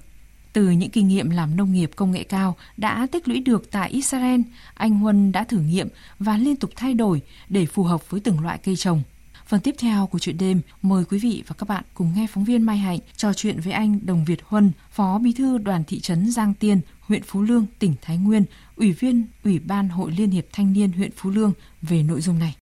Từ 0.52 0.70
những 0.70 0.90
kinh 0.90 1.08
nghiệm 1.08 1.30
làm 1.30 1.56
nông 1.56 1.72
nghiệp 1.72 1.90
công 1.96 2.10
nghệ 2.10 2.24
cao 2.24 2.56
đã 2.76 3.06
tích 3.12 3.28
lũy 3.28 3.40
được 3.40 3.70
tại 3.70 3.90
Israel, 3.90 4.40
anh 4.74 4.98
Huân 4.98 5.32
đã 5.32 5.44
thử 5.44 5.58
nghiệm 5.58 5.88
và 6.18 6.36
liên 6.36 6.56
tục 6.56 6.70
thay 6.76 6.94
đổi 6.94 7.22
để 7.48 7.66
phù 7.66 7.82
hợp 7.82 8.10
với 8.10 8.20
từng 8.20 8.40
loại 8.40 8.58
cây 8.58 8.76
trồng. 8.76 9.02
Phần 9.46 9.60
tiếp 9.60 9.74
theo 9.78 10.06
của 10.06 10.18
chuyện 10.18 10.38
đêm, 10.38 10.60
mời 10.82 11.04
quý 11.04 11.18
vị 11.18 11.42
và 11.46 11.54
các 11.58 11.68
bạn 11.68 11.84
cùng 11.94 12.12
nghe 12.14 12.26
phóng 12.30 12.44
viên 12.44 12.62
Mai 12.62 12.78
Hạnh 12.78 12.98
trò 13.16 13.32
chuyện 13.32 13.60
với 13.60 13.72
anh 13.72 13.98
Đồng 14.06 14.24
Việt 14.24 14.40
Huân, 14.44 14.72
Phó 14.90 15.18
Bí 15.18 15.32
thư 15.32 15.58
Đoàn 15.58 15.84
thị 15.84 16.00
trấn 16.00 16.30
Giang 16.30 16.54
Tiên, 16.54 16.80
huyện 17.00 17.22
Phú 17.22 17.42
Lương, 17.42 17.66
tỉnh 17.78 17.94
Thái 18.02 18.16
Nguyên, 18.16 18.44
Ủy 18.76 18.92
viên 18.92 19.26
Ủy 19.44 19.58
ban 19.58 19.88
Hội 19.88 20.12
Liên 20.12 20.30
hiệp 20.30 20.46
Thanh 20.52 20.72
niên 20.72 20.92
huyện 20.92 21.10
Phú 21.16 21.30
Lương 21.30 21.52
về 21.82 22.02
nội 22.02 22.20
dung 22.20 22.38
này. 22.38 22.56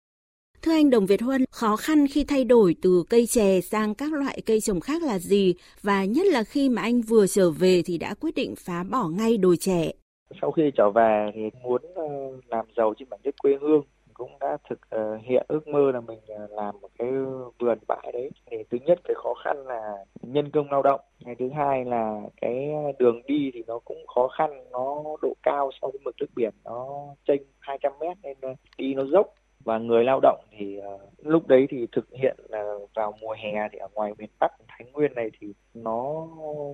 Thưa 0.63 0.73
anh 0.73 0.91
Đồng 0.91 1.07
Việt 1.07 1.23
Huân, 1.23 1.45
khó 1.51 1.77
khăn 1.77 2.07
khi 2.11 2.25
thay 2.29 2.45
đổi 2.45 2.77
từ 2.83 3.05
cây 3.11 3.27
chè 3.27 3.61
sang 3.61 3.95
các 3.95 4.13
loại 4.13 4.41
cây 4.47 4.61
trồng 4.61 4.81
khác 4.81 5.03
là 5.03 5.19
gì? 5.19 5.55
Và 5.83 6.05
nhất 6.05 6.27
là 6.27 6.45
khi 6.45 6.69
mà 6.69 6.83
anh 6.83 7.01
vừa 7.01 7.27
trở 7.27 7.51
về 7.51 7.83
thì 7.85 7.99
đã 7.99 8.15
quyết 8.21 8.35
định 8.35 8.55
phá 8.57 8.85
bỏ 8.91 9.09
ngay 9.09 9.37
đồi 9.39 9.57
chè. 9.57 9.93
sau 10.41 10.51
khi 10.53 10.71
trở 10.77 10.91
về 10.91 11.31
thì 11.35 11.41
muốn 11.63 11.83
ờ, 11.95 12.05
làm 12.49 12.67
giàu 12.77 12.95
trên 12.99 13.09
mảnh 13.11 13.21
đất 13.25 13.35
quê 13.43 13.59
hương 13.61 13.83
cũng 14.15 14.31
đã 14.41 14.57
thực 14.71 14.79
ờ, 14.91 15.17
hiện 15.17 15.47
ước 15.49 15.69
mơ 15.69 15.91
là 15.95 16.01
mình 16.01 16.19
ờ, 16.29 16.47
làm 16.51 16.81
một 16.81 16.89
cái 16.99 17.09
vườn 17.59 17.79
bãi 17.89 18.11
đấy 18.13 18.31
thì 18.51 18.57
thứ 18.71 18.79
nhất 18.87 18.99
cái 19.05 19.15
khó 19.23 19.35
khăn 19.45 19.67
là 19.67 19.81
nhân 20.23 20.51
công 20.51 20.71
lao 20.71 20.83
động 20.83 21.01
cái 21.25 21.35
thứ 21.39 21.49
hai 21.57 21.85
là 21.85 22.21
cái 22.41 22.71
đường 22.99 23.23
đi 23.27 23.51
thì 23.55 23.63
nó 23.67 23.79
cũng 23.85 24.07
khó 24.15 24.29
khăn 24.39 24.51
nó 24.73 25.05
độ 25.23 25.35
cao 25.43 25.71
so 25.81 25.89
với 25.89 26.01
mực 26.05 26.15
nước 26.21 26.27
biển 26.37 26.55
nó 26.65 26.87
chênh 27.29 27.43
200 27.61 27.93
mét 28.01 28.17
nên 28.23 28.37
đi 28.79 28.95
nó 28.95 29.05
dốc 29.13 29.27
và 29.65 29.79
người 29.79 30.05
lao 30.05 30.21
động 30.23 30.41
thì 30.51 30.81
uh, 30.95 31.01
lúc 31.23 31.49
đấy 31.49 31.67
thì 31.71 31.87
thực 31.93 32.09
hiện 32.13 32.37
là 32.49 32.75
vào 32.95 33.15
mùa 33.21 33.37
hè 33.39 33.69
thì 33.73 33.79
ở 33.79 33.89
ngoài 33.95 34.13
miền 34.19 34.31
Bắc 34.41 34.53
Thái 34.69 34.85
Nguyên 34.93 35.15
này 35.15 35.31
thì 35.41 35.53
nó 35.75 36.27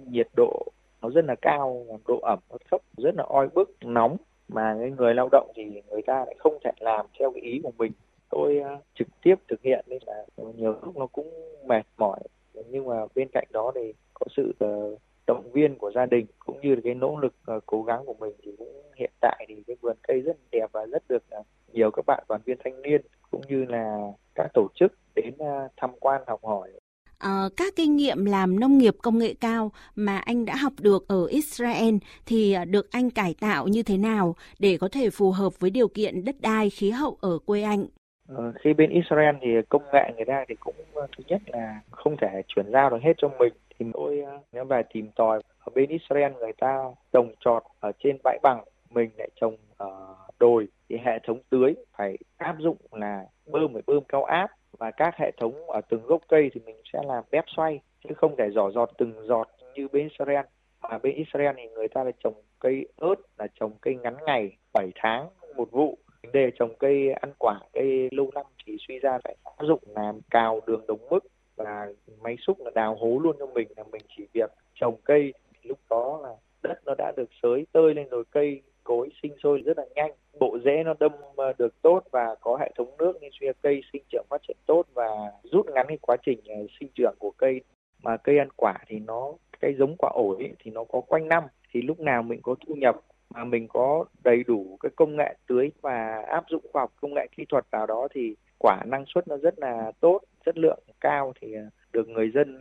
nhiệt 0.07 0.29
độ 0.37 0.73
nó 1.05 1.11
rất 1.11 1.25
là 1.25 1.35
cao 1.43 1.87
độ 2.09 2.19
ẩm 2.23 2.39
nó 2.51 2.57
thấp 2.71 2.81
rất 2.97 3.15
là 3.17 3.25
oi 3.29 3.49
bức 3.55 3.71
nóng. 3.85 4.17
Mà 4.49 4.77
cái 4.81 4.91
người 4.91 5.15
lao 5.15 5.29
động 5.33 5.53
thì 5.55 5.83
người 5.91 6.03
ta 6.03 6.25
lại 6.25 6.35
không 6.39 6.59
thể 6.65 6.71
làm 6.81 7.07
theo 7.19 7.31
cái 7.31 7.43
ý 7.43 7.61
của 7.63 7.73
mình. 7.79 7.93
Tôi 8.31 8.61
uh, 8.75 8.81
trực 8.95 9.09
tiếp 9.23 9.35
thực 9.49 9.63
hiện 9.63 9.85
nên 9.89 9.99
là 10.07 10.25
nhiều 10.57 10.75
lúc 10.83 10.97
nó 10.97 11.07
cũng 11.07 11.31
mệt 11.67 11.87
mỏi. 11.97 12.21
Nhưng 12.69 12.87
mà 12.87 13.07
bên 13.15 13.29
cạnh 13.33 13.47
đó 13.53 13.73
thì 13.75 13.93
có 14.15 14.27
sự 14.37 14.53
uh, 14.65 14.99
động 15.27 15.53
viên 15.53 15.79
của 15.79 15.91
gia 15.95 16.07
đình 16.07 16.27
cũng 16.39 16.61
như 16.63 16.77
cái 16.85 16.95
nỗ 16.95 17.19
lực 17.19 17.35
uh, 17.57 17.63
cố 17.67 17.83
gắng 17.83 18.03
của 18.07 18.15
mình 18.21 18.33
thì 18.43 18.51
cũng 18.59 18.83
hiện 18.97 19.11
tại 19.21 19.47
thì 19.49 19.55
cái 19.67 19.77
vườn 19.81 19.97
cây 20.09 20.21
rất 20.21 20.37
đẹp 20.53 20.67
và 20.73 20.87
rất 20.87 21.03
được 21.09 21.23
uh, 21.39 21.47
nhiều 21.73 21.91
các 21.91 22.07
bạn 22.07 22.25
đoàn 22.29 22.41
viên 22.45 22.57
thanh 22.65 22.83
niên 22.83 23.01
cũng 23.31 23.43
như 23.49 23.65
là 23.65 23.99
các 24.35 24.51
tổ 24.55 24.69
chức 24.75 24.93
đến 25.15 25.35
uh, 25.35 25.71
tham 25.77 25.91
quan 26.01 26.23
học 26.27 26.41
hỏi 26.45 26.71
À, 27.19 27.49
các 27.57 27.73
kinh 27.77 27.97
nghiệm 27.97 28.25
làm 28.25 28.61
nông 28.61 28.79
nghiệp 28.79 28.95
công 29.03 29.19
nghệ 29.19 29.35
cao 29.41 29.71
mà 29.95 30.19
anh 30.19 30.45
đã 30.45 30.57
học 30.57 30.73
được 30.81 31.09
ở 31.09 31.27
Israel 31.27 31.95
thì 32.27 32.57
được 32.69 32.93
anh 32.93 33.11
cải 33.11 33.35
tạo 33.41 33.69
như 33.69 33.83
thế 33.83 33.99
nào 33.99 34.35
để 34.59 34.77
có 34.81 34.89
thể 34.93 35.11
phù 35.11 35.31
hợp 35.31 35.53
với 35.61 35.71
điều 35.71 35.89
kiện 35.89 36.25
đất 36.25 36.35
đai 36.41 36.71
khí 36.71 36.91
hậu 36.91 37.19
ở 37.21 37.39
quê 37.47 37.63
anh? 37.63 37.87
Ờ, 38.29 38.53
khi 38.61 38.73
bên 38.73 38.91
Israel 38.91 39.37
thì 39.41 39.49
công 39.69 39.83
nghệ 39.93 40.13
người 40.17 40.25
ta 40.25 40.45
thì 40.49 40.55
cũng 40.61 40.75
thứ 40.95 41.25
nhất 41.29 41.43
là 41.47 41.81
không 41.91 42.17
thể 42.21 42.43
chuyển 42.49 42.67
giao 42.73 42.91
được 42.91 42.99
hết 43.03 43.13
cho 43.19 43.29
mình 43.39 43.53
thì 43.79 43.87
tôi 43.93 44.21
ờ, 44.21 44.39
nếu 44.53 44.65
về 44.65 44.83
tìm 44.93 45.11
tòi 45.17 45.41
ở 45.59 45.73
bên 45.75 45.91
Israel, 45.91 46.33
người 46.33 46.53
ta 46.53 46.85
trồng 47.13 47.33
trọt 47.41 47.63
ở 47.81 47.93
trên 47.99 48.17
bãi 48.25 48.39
bằng, 48.43 48.65
mình 48.91 49.11
lại 49.19 49.29
trồng 49.41 49.57
ở 49.77 50.15
đồi. 50.39 50.69
Thì 50.89 50.97
hệ 51.05 51.19
thống 51.27 51.39
tưới 51.51 51.75
phải 51.97 52.19
áp 52.37 52.57
dụng 52.59 52.77
là 52.93 53.25
bơm, 53.47 53.73
phải 53.73 53.83
bơm 53.87 54.05
cao 54.05 54.25
áp 54.25 54.51
và 54.79 54.91
các 54.91 55.15
hệ 55.17 55.31
thống 55.37 55.71
ở 55.71 55.81
từng 55.89 56.07
gốc 56.07 56.21
cây 56.29 56.51
thì 56.55 56.61
mình 56.65 56.77
sẽ 56.93 56.99
làm 57.07 57.25
bếp 57.31 57.45
xoay, 57.47 57.81
chứ 58.05 58.15
không 58.15 58.37
thể 58.37 58.51
giỏ 58.51 58.71
giọt 58.71 58.91
từng 58.99 59.27
giọt 59.27 59.49
như 59.75 59.89
bên 59.93 60.09
Israel. 60.09 60.45
Mà 60.83 60.99
bên 60.99 61.15
Israel 61.15 61.55
thì 61.57 61.69
người 61.69 61.89
ta 61.89 62.05
lại 62.05 62.13
trồng 62.25 62.35
cây 62.61 62.87
ớt, 62.97 63.15
là 63.39 63.47
trồng 63.61 63.73
cây 63.81 63.95
ngắn 64.03 64.17
ngày 64.27 64.57
7 64.73 64.91
tháng 64.95 65.29
một 65.57 65.71
vụ. 65.71 65.99
Để 66.33 66.51
trồng 66.59 66.75
cây 66.79 67.13
ăn 67.13 67.33
quả, 67.39 67.61
cây 67.73 68.09
lâu 68.11 68.31
năm 68.35 68.47
thì 68.67 68.77
suy 68.89 68.99
ra 68.99 69.19
phải 69.25 69.37
áp 69.45 69.65
dụng 69.67 69.81
làm 69.87 70.21
cào 70.31 70.61
đường 70.67 70.87
đồng 70.87 71.09
mức 71.11 71.25
và 71.65 71.89
máy 72.23 72.37
xúc 72.47 72.59
là 72.65 72.71
đào 72.75 72.97
hố 73.01 73.19
luôn 73.23 73.37
cho 73.39 73.47
mình 73.47 73.69
là 73.77 73.85
mình 73.93 74.03
chỉ 74.17 74.27
việc 74.33 74.51
trồng 74.75 74.97
cây. 75.05 75.35
Lúc 75.63 75.79
đó 75.91 76.21
là 76.23 76.29
đất 76.63 76.79
nó 76.85 76.95
đã 76.99 77.13
được 77.17 77.31
sới 77.43 77.67
tơi 77.73 77.95
lên 77.95 78.09
rồi 78.09 78.25
cây 78.31 78.63
cối 78.85 79.09
sinh 79.23 79.33
sôi 79.43 79.63
rất 79.67 79.79
là 79.79 79.85
nhanh. 79.95 80.13
Bộ 80.41 80.59
rễ 80.65 80.83
nó 80.85 80.95
đâm 81.01 81.13
ờ, 81.37 81.53
được 81.59 81.83
tốt 81.83 82.03
và 82.11 82.35
có 82.41 82.57
hệ 82.61 82.73
thống 82.77 82.97
nước 82.99 83.13
nên 83.21 83.53
cây 83.63 83.83
sinh 83.93 84.03
trưởng 84.11 84.27
phát 84.31 84.43
triển 84.49 84.57
tốt 84.67 84.83
và 84.95 85.09
rút 85.43 85.67
ngắn 85.67 85.87
cái 85.89 85.99
quá 86.01 86.17
trình 86.27 86.41
ờ, 86.49 86.55
sinh 86.81 86.89
trưởng 86.95 87.15
của 87.19 87.31
cây. 87.37 87.61
Mà 88.03 88.17
cây 88.17 88.39
ăn 88.39 88.49
quả 88.57 88.75
thì 88.87 88.99
nó 88.99 89.33
cây 89.61 89.75
giống 89.79 89.97
quả 89.99 90.11
ổi 90.15 90.37
ấy, 90.39 90.53
thì 90.65 90.71
nó 90.71 90.85
có 90.85 91.01
quanh 91.01 91.29
năm. 91.29 91.45
Thì 91.73 91.83
lúc 91.83 92.01
nào 92.01 92.23
mình 92.23 92.41
có 92.43 92.55
thu 92.67 92.75
nhập 92.75 93.01
mà 93.31 93.45
mình 93.45 93.69
có 93.69 94.05
đầy 94.25 94.45
đủ 94.47 94.77
cái 94.81 94.91
công 94.97 95.17
nghệ 95.17 95.35
tưới 95.47 95.71
và 95.81 96.23
áp 96.29 96.45
dụng 96.49 96.65
khoa 96.73 96.83
học 96.83 96.93
công 97.01 97.15
nghệ 97.15 97.27
kỹ 97.37 97.45
thuật 97.49 97.65
vào 97.71 97.87
đó 97.87 98.09
thì 98.15 98.35
quả 98.59 98.83
năng 98.87 99.05
suất 99.07 99.29
nó 99.29 99.37
rất 99.37 99.59
là 99.59 99.93
tốt 100.01 100.21
chất 100.45 100.59
lượng 100.59 100.79
cao 101.01 101.33
thì 101.41 101.55
ờ, 101.55 101.63
được 101.93 102.09
người 102.09 102.31
dân 102.35 102.59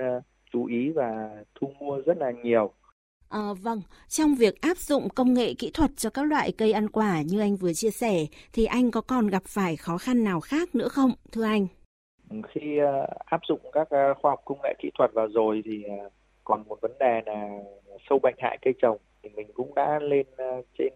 chú 0.52 0.66
ý 0.66 0.92
và 0.92 1.30
thu 1.56 1.74
mua 1.80 2.02
rất 2.06 2.18
là 2.18 2.32
nhiều 2.44 2.74
À, 3.30 3.40
vâng, 3.62 3.82
trong 4.08 4.36
việc 4.36 4.62
áp 4.62 4.78
dụng 4.78 5.10
công 5.16 5.34
nghệ 5.34 5.54
kỹ 5.60 5.72
thuật 5.74 5.92
cho 5.96 6.10
các 6.10 6.24
loại 6.24 6.54
cây 6.58 6.72
ăn 6.72 6.90
quả 6.90 7.22
như 7.22 7.40
anh 7.40 7.56
vừa 7.56 7.74
chia 7.74 7.90
sẻ, 7.90 8.16
thì 8.54 8.66
anh 8.66 8.92
có 8.92 9.02
còn 9.02 9.28
gặp 9.28 9.44
phải 9.46 9.76
khó 9.76 9.98
khăn 9.98 10.24
nào 10.24 10.40
khác 10.40 10.76
nữa 10.76 10.88
không, 10.88 11.12
thưa 11.32 11.44
anh? 11.44 11.68
Khi 12.48 12.80
áp 13.26 13.42
dụng 13.48 13.60
các 13.74 13.88
khoa 14.22 14.32
học 14.32 14.42
công 14.46 14.58
nghệ 14.64 14.74
kỹ 14.80 14.90
thuật 14.98 15.12
vào 15.14 15.28
rồi 15.28 15.62
thì 15.66 15.84
còn 16.44 16.64
một 16.68 16.82
vấn 16.82 16.92
đề 17.00 17.22
là 17.26 17.50
sâu 18.10 18.20
bệnh 18.20 18.36
hại 18.38 18.58
cây 18.62 18.74
trồng 18.82 18.98
thì 19.24 19.30
mình 19.30 19.48
cũng 19.54 19.76
đã 19.76 20.00
lên 20.00 20.26
trên 20.78 20.94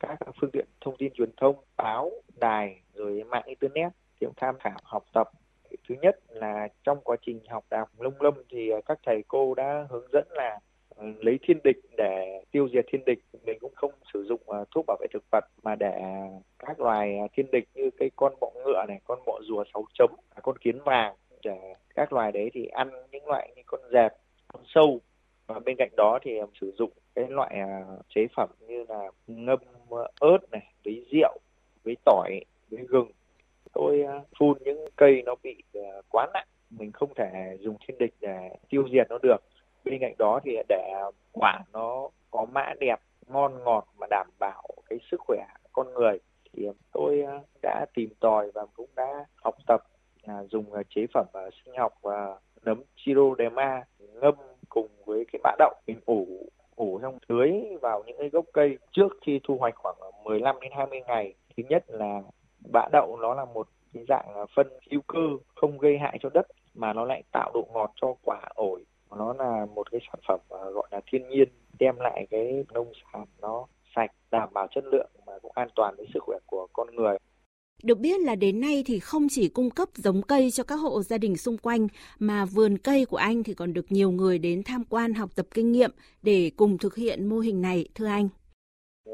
các 0.00 0.18
phương 0.40 0.50
tiện 0.50 0.66
thông 0.80 0.96
tin 0.98 1.12
truyền 1.14 1.30
thông, 1.36 1.56
báo, 1.76 2.10
đài 2.40 2.82
rồi 2.94 3.24
mạng 3.24 3.44
internet 3.46 3.92
để 4.20 4.28
tham 4.36 4.54
khảo 4.60 4.78
học 4.82 5.04
tập 5.12 5.30
thứ 5.88 5.94
nhất 6.02 6.18
là 6.28 6.68
trong 6.84 7.00
quá 7.04 7.16
trình 7.22 7.40
học 7.48 7.64
đại 7.70 7.80
học 7.80 7.88
Lông 7.98 8.22
lâm 8.22 8.34
thì 8.50 8.70
ờ, 8.70 8.80
các 8.86 8.98
thầy 9.06 9.22
cô 9.28 9.54
đã 9.54 9.86
hướng 9.90 10.06
dẫn 10.12 10.26
là 10.30 10.58
ừ, 10.96 11.06
lấy 11.20 11.38
thiên 11.42 11.58
địch 11.64 11.76
để 11.96 12.44
tiêu 12.50 12.68
diệt 12.72 12.84
thiên 12.92 13.04
địch. 13.06 13.18
Mình 13.44 13.58
cũng 13.60 13.72
không 13.74 13.92
sử 14.12 14.24
dụng 14.24 14.40
ờ, 14.46 14.64
thuốc 14.70 14.84
bảo 14.86 14.96
vệ 15.00 15.06
thực 15.12 15.22
vật 15.32 15.44
mà 15.62 15.74
để 15.74 16.00
các 16.58 16.80
loài 16.80 17.18
ờ, 17.18 17.26
thiên 17.32 17.46
địch 17.52 17.68
như 17.74 17.90
cây 17.98 18.10
con 18.16 18.32
bọ 18.40 18.50
ngựa 18.64 18.84
này, 18.88 19.00
con 19.04 19.18
bọ 19.26 19.40
rùa 19.48 19.64
sáu 19.74 19.84
chấm 19.94 20.10
à, 20.34 20.40
con 20.42 20.58
kiến 20.58 20.78
vàng 20.84 21.14
để 21.44 21.74
các 21.94 22.12
loài 22.12 22.32
đấy 22.32 22.50
thì 22.54 22.66
ăn 22.66 22.90
những 23.10 23.26
loại 23.26 23.52
như 23.56 23.62
con 23.66 23.80
dẹp, 23.92 24.12
con 24.48 24.62
sâu. 24.66 25.00
Và 25.46 25.58
bên 25.58 25.76
cạnh 25.78 25.90
đó 25.96 26.18
thì 26.22 26.36
em 26.36 26.48
sử 26.60 26.72
dụng 26.78 26.90
cái 27.14 27.28
loại 27.28 27.56
chế 28.14 28.26
phẩm 28.36 28.50
như 28.60 28.84
là 28.88 29.10
ngâm, 29.26 29.58
ớt 30.20 30.38
này, 30.50 30.72
với 30.84 31.04
rượu, 31.12 31.38
với 31.84 31.96
tỏi, 32.04 32.40
với 32.70 32.84
gừng 32.88 33.10
tôi 33.72 34.02
ờ, 34.02 34.20
phun 34.38 34.58
những 34.60 34.84
cây 34.96 35.22
nó 35.26 35.34
bị 35.42 35.62
ờ, 35.74 36.02
quá 36.10 36.26
nặng, 36.34 36.46
mình 36.70 36.92
không 36.92 37.14
thể 37.14 37.56
dùng 37.60 37.76
thiên 37.80 37.98
địch 37.98 38.14
để 38.20 38.50
tiêu 38.68 38.88
diệt 38.92 39.06
nó 39.10 39.18
được. 39.22 39.36
Bên 39.84 39.98
cạnh 40.00 40.14
đó 40.18 40.40
thì 40.44 40.56
để 40.68 40.92
quả 41.32 41.60
nó 41.72 42.08
có 42.30 42.46
mã 42.52 42.74
đẹp, 42.80 43.00
ngon 43.26 43.64
ngọt 43.64 43.86
mà 43.98 44.06
đảm 44.10 44.26
bảo 44.38 44.62
cái 44.90 44.98
sức 45.10 45.20
khỏe 45.20 45.46
con 45.72 45.94
người 45.94 46.18
thì 46.52 46.68
tôi 46.92 47.20
ờ, 47.20 47.40
đã 47.62 47.86
tìm 47.94 48.10
tòi 48.20 48.50
và 48.54 48.66
cũng 48.74 48.88
đã 48.96 49.24
học 49.44 49.54
tập 49.66 49.82
à, 50.22 50.34
dùng 50.50 50.64
chế 50.94 51.06
phẩm 51.14 51.26
sinh 51.64 51.76
học 51.76 51.92
và 52.02 52.36
nấm 52.62 52.82
chirodema 52.96 53.84
ngâm 53.98 54.34
cùng 54.68 54.88
với 55.04 55.24
cái 55.32 55.40
mã 55.44 55.50
đậu 55.58 55.74
mình 55.86 56.00
ủ 56.06 56.26
ủ 56.76 56.98
trong 57.02 57.18
tưới 57.28 57.52
vào 57.82 58.02
những 58.06 58.18
cái 58.18 58.28
gốc 58.28 58.44
cây. 58.52 58.78
Trước 58.92 59.08
khi 59.22 59.40
thu 59.44 59.56
hoạch 59.56 59.74
khoảng 59.76 59.96
15 60.24 60.56
đến 60.60 60.72
20 60.76 61.00
ngày, 61.06 61.34
thứ 61.56 61.62
nhất 61.68 61.84
là 61.88 62.22
bã 62.72 62.88
đậu 62.92 63.18
nó 63.22 63.34
là 63.34 63.44
một 63.44 63.68
cái 63.94 64.04
dạng 64.08 64.46
phân 64.56 64.66
hữu 64.90 65.00
cơ, 65.06 65.28
không 65.54 65.78
gây 65.78 65.98
hại 65.98 66.18
cho 66.22 66.28
đất, 66.34 66.46
mà 66.74 66.92
nó 66.92 67.04
lại 67.04 67.22
tạo 67.32 67.50
độ 67.54 67.66
ngọt 67.72 67.92
cho 68.00 68.14
quả 68.24 68.40
ổi 68.54 68.84
nó 69.16 69.32
là 69.32 69.66
một 69.74 69.90
cái 69.90 70.00
sản 70.06 70.20
phẩm 70.28 70.40
à, 70.50 70.70
gọi 70.74 70.88
là 70.90 71.00
thiên 71.06 71.28
nhiên, 71.28 71.48
đem 71.78 71.96
lại 71.98 72.26
cái 72.30 72.64
nông 72.72 72.92
sản 73.12 73.24
nó 73.40 73.66
sạch, 73.96 74.10
đảm 74.30 74.48
bảo 74.52 74.66
chất 74.74 74.84
lượng 74.84 75.10
mà 75.26 75.32
cũng 75.42 75.52
an 75.54 75.68
toàn 75.74 75.94
với 75.96 76.06
sức 76.14 76.22
khỏe 76.22 76.38
của 76.46 76.66
con 76.72 76.96
người 76.96 77.16
được 77.82 77.98
biết 77.98 78.20
là 78.20 78.34
đến 78.34 78.60
nay 78.60 78.82
thì 78.86 78.98
không 79.00 79.26
chỉ 79.30 79.48
cung 79.48 79.70
cấp 79.70 79.88
giống 79.94 80.22
cây 80.22 80.50
cho 80.50 80.64
các 80.64 80.76
hộ 80.76 81.02
gia 81.02 81.18
đình 81.18 81.36
xung 81.36 81.58
quanh, 81.58 81.88
mà 82.18 82.44
vườn 82.44 82.78
cây 82.78 83.04
của 83.04 83.16
anh 83.16 83.42
thì 83.42 83.54
còn 83.54 83.72
được 83.72 83.86
nhiều 83.92 84.10
người 84.10 84.38
đến 84.38 84.62
tham 84.62 84.84
quan, 84.84 85.14
học 85.14 85.30
tập 85.36 85.46
kinh 85.54 85.72
nghiệm 85.72 85.90
để 86.22 86.50
cùng 86.56 86.78
thực 86.78 86.96
hiện 86.96 87.28
mô 87.28 87.38
hình 87.38 87.62
này, 87.62 87.88
thưa 87.94 88.06
anh. 88.06 88.28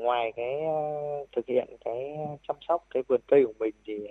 Ngoài 0.03 0.33
cái 0.37 0.61
ờ, 0.65 1.27
thực 1.37 1.47
hiện 1.47 1.69
cái 1.85 2.17
chăm 2.49 2.57
sóc 2.69 2.85
cái 2.95 3.03
vườn 3.09 3.21
cây 3.27 3.45
của 3.47 3.53
mình 3.59 3.75
thì 3.87 4.09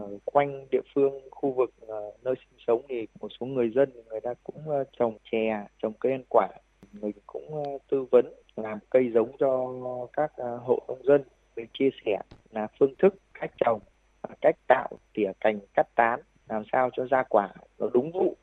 uh, 0.00 0.20
quanh 0.24 0.66
địa 0.70 0.80
phương 0.94 1.20
khu 1.30 1.50
vực 1.52 1.74
uh, 1.86 2.24
nơi 2.24 2.34
sinh 2.34 2.58
sống 2.66 2.82
thì 2.88 3.06
một 3.20 3.28
số 3.40 3.46
người 3.46 3.70
dân 3.74 3.90
người 4.08 4.20
ta 4.20 4.34
cũng 4.44 4.62
uh, 4.68 4.88
trồng 4.98 5.18
chè 5.30 5.66
trồng 5.82 5.92
cây 6.00 6.12
ăn 6.12 6.22
quả. 6.28 6.48
Mình 6.92 7.16
cũng 7.26 7.46
uh, 7.52 7.82
tư 7.90 8.04
vấn 8.10 8.32
làm 8.56 8.78
cây 8.90 9.10
giống 9.14 9.36
cho 9.38 9.74
các 10.12 10.32
uh, 10.32 10.62
hộ 10.62 10.78
nông 10.88 11.02
dân 11.02 11.22
mình 11.56 11.66
chia 11.78 11.90
sẻ 12.06 12.18
là 12.50 12.66
phương 12.78 12.94
thức 12.98 13.14
cách 13.34 13.50
trồng 13.58 13.80
à, 14.22 14.34
cách 14.40 14.56
tạo 14.66 14.88
tỉa 15.14 15.32
cành 15.40 15.58
cắt 15.74 15.86
tán 15.94 16.20
làm 16.48 16.62
sao 16.72 16.90
cho 16.96 17.06
ra 17.10 17.22
quả 17.28 17.48
nó 17.78 17.88
đúng 17.92 18.10
vụ. 18.12 18.36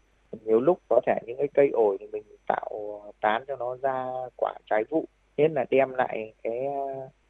Nhiều 0.46 0.60
lúc 0.60 0.80
có 0.90 1.02
thể 1.08 1.20
những 1.26 1.38
cái 1.38 1.48
cây 1.54 1.70
ổi 1.74 1.98
thì 2.00 2.08
mình 2.12 2.24
tạo 2.48 3.02
tán 3.22 3.44
cho 3.48 3.56
nó 3.56 3.78
ra 3.82 4.06
quả 4.38 4.54
trái 4.70 4.84
vụ 4.90 5.06
nên 5.38 5.54
là 5.54 5.66
đem 5.70 5.90
lại 5.90 6.34
cái, 6.44 6.60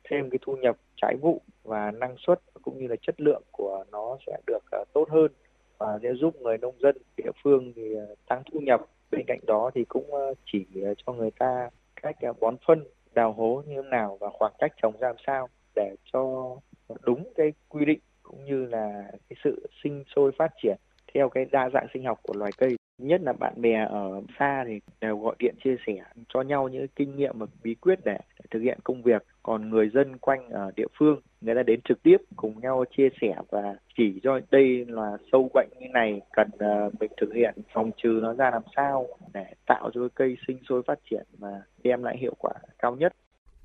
thêm 0.04 0.30
cái 0.30 0.40
thu 0.42 0.56
nhập 0.56 0.78
trái 0.96 1.16
vụ 1.22 1.42
và 1.64 1.92
năng 1.92 2.16
suất 2.18 2.40
cũng 2.62 2.78
như 2.78 2.88
là 2.88 2.96
chất 3.02 3.22
lượng 3.22 3.44
của 3.52 3.84
nó 3.92 4.18
sẽ 4.28 4.38
được 4.48 4.64
ờ, 4.72 4.84
tốt 4.94 5.10
hơn 5.10 5.32
và 5.78 6.00
sẽ 6.04 6.14
giúp 6.14 6.36
người 6.42 6.58
nông 6.58 6.76
dân 6.80 6.98
địa 7.18 7.32
phương 7.44 7.74
thì 7.76 7.96
ờ, 7.96 8.16
tăng 8.28 8.44
thu 8.52 8.60
nhập. 8.60 8.82
Bên 9.12 9.22
cạnh 9.28 9.40
đó 9.48 9.72
thì 9.76 9.86
cũng 9.86 10.14
ờ, 10.14 10.34
chỉ 10.46 10.66
cho 11.06 11.14
người 11.14 11.32
ta 11.32 11.70
cách 12.02 12.16
bón 12.40 12.56
phân, 12.68 12.84
đào 13.14 13.34
hố 13.34 13.64
như 13.68 13.82
thế 13.82 13.90
nào 13.90 14.18
và 14.22 14.30
khoảng 14.30 14.54
cách 14.60 14.74
trồng 14.82 14.98
ra 15.00 15.08
làm 15.08 15.16
sao 15.28 15.50
để 15.76 15.96
cho 16.14 16.56
đúng 17.02 17.34
cái 17.36 17.54
quy 17.70 17.86
định 17.86 18.00
cũng 18.24 18.46
như 18.46 18.66
là 18.66 19.04
cái 19.30 19.38
sự 19.44 19.68
sinh 19.84 20.04
sôi 20.16 20.32
phát 20.38 20.52
triển 20.64 20.78
theo 21.16 21.30
cái 21.30 21.46
đa 21.52 21.70
dạng 21.74 21.88
sinh 21.94 22.04
học 22.04 22.20
của 22.24 22.34
loài 22.34 22.52
cây. 22.58 22.76
Nhất 22.98 23.22
là 23.22 23.34
bạn 23.34 23.54
bè 23.62 23.86
ở 23.90 24.22
xa 24.40 24.64
thì 24.68 24.80
đều 25.02 25.18
gọi 25.18 25.36
điện 25.40 25.56
chia 25.64 25.76
sẻ 25.88 25.94
cho 26.30 26.42
nhau 26.42 26.68
những 26.68 26.88
kinh 26.96 27.16
nghiệm 27.16 27.40
và 27.40 27.46
bí 27.64 27.76
quyết 27.76 28.00
để, 28.06 28.18
thực 28.52 28.60
hiện 28.60 28.80
công 28.84 29.02
việc. 29.02 29.24
Còn 29.44 29.70
người 29.70 29.90
dân 29.90 30.18
quanh 30.18 30.50
ở 30.50 30.72
địa 30.76 30.88
phương 31.00 31.22
người 31.42 31.56
ta 31.56 31.64
đến 31.64 31.80
trực 31.84 32.04
tiếp 32.04 32.18
cùng 32.36 32.60
nhau 32.60 32.86
chia 32.98 33.10
sẻ 33.22 33.36
và 33.52 33.76
chỉ 33.98 34.20
cho 34.24 34.40
đây 34.52 34.86
là 34.88 35.18
sâu 35.32 35.50
bệnh 35.54 35.70
như 35.80 35.88
này 35.94 36.22
cần 36.34 36.50
ờ, 36.60 36.90
mình 37.00 37.12
thực 37.18 37.34
hiện 37.34 37.54
phòng 37.74 37.92
trừ 37.98 38.20
nó 38.22 38.34
ra 38.34 38.52
làm 38.52 38.64
sao 38.76 39.08
để 39.34 39.46
tạo 39.66 39.90
cho 39.94 40.08
cây 40.16 40.38
sinh 40.48 40.58
sôi 40.70 40.82
phát 40.88 41.00
triển 41.10 41.24
và 41.38 41.62
đem 41.84 42.04
lại 42.04 42.18
hiệu 42.18 42.34
quả 42.40 42.54
cao 42.80 42.96
nhất 42.96 43.14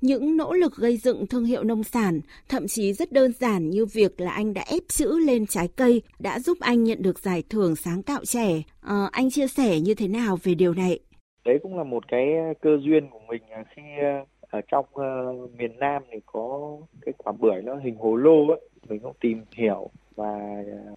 những 0.01 0.37
nỗ 0.37 0.53
lực 0.53 0.75
gây 0.75 0.97
dựng 0.97 1.27
thương 1.27 1.45
hiệu 1.45 1.63
nông 1.63 1.83
sản, 1.83 2.21
thậm 2.49 2.67
chí 2.67 2.93
rất 2.93 3.11
đơn 3.11 3.31
giản 3.39 3.69
như 3.69 3.85
việc 3.85 4.21
là 4.21 4.31
anh 4.31 4.53
đã 4.53 4.63
ép 4.71 4.83
chữ 4.87 5.19
lên 5.19 5.45
trái 5.45 5.67
cây 5.75 6.01
đã 6.19 6.39
giúp 6.39 6.57
anh 6.59 6.83
nhận 6.83 7.01
được 7.01 7.19
giải 7.19 7.43
thưởng 7.49 7.75
sáng 7.75 8.03
tạo 8.03 8.25
trẻ. 8.25 8.63
À, 8.81 9.09
anh 9.11 9.29
chia 9.29 9.47
sẻ 9.47 9.79
như 9.79 9.93
thế 9.93 10.07
nào 10.07 10.37
về 10.43 10.55
điều 10.55 10.73
này? 10.73 10.99
Đấy 11.45 11.59
cũng 11.63 11.77
là 11.77 11.83
một 11.83 12.07
cái 12.07 12.33
ờ, 12.33 12.53
cơ 12.61 12.77
duyên 12.81 13.09
của 13.09 13.19
mình 13.27 13.41
à, 13.49 13.63
khi 13.75 13.81
ờ, 14.01 14.25
ở 14.41 14.61
trong 14.67 14.85
uh, 14.85 15.51
miền 15.57 15.79
Nam 15.79 16.03
thì 16.11 16.17
có 16.25 16.77
cái 17.01 17.13
quả 17.17 17.33
bưởi 17.39 17.61
nó 17.61 17.75
hình 17.75 17.95
hồ 17.95 18.15
lô 18.15 18.47
ấy. 18.47 18.61
Mình 18.89 18.99
cũng 18.99 19.15
tìm 19.21 19.43
hiểu 19.55 19.89
và 20.15 20.39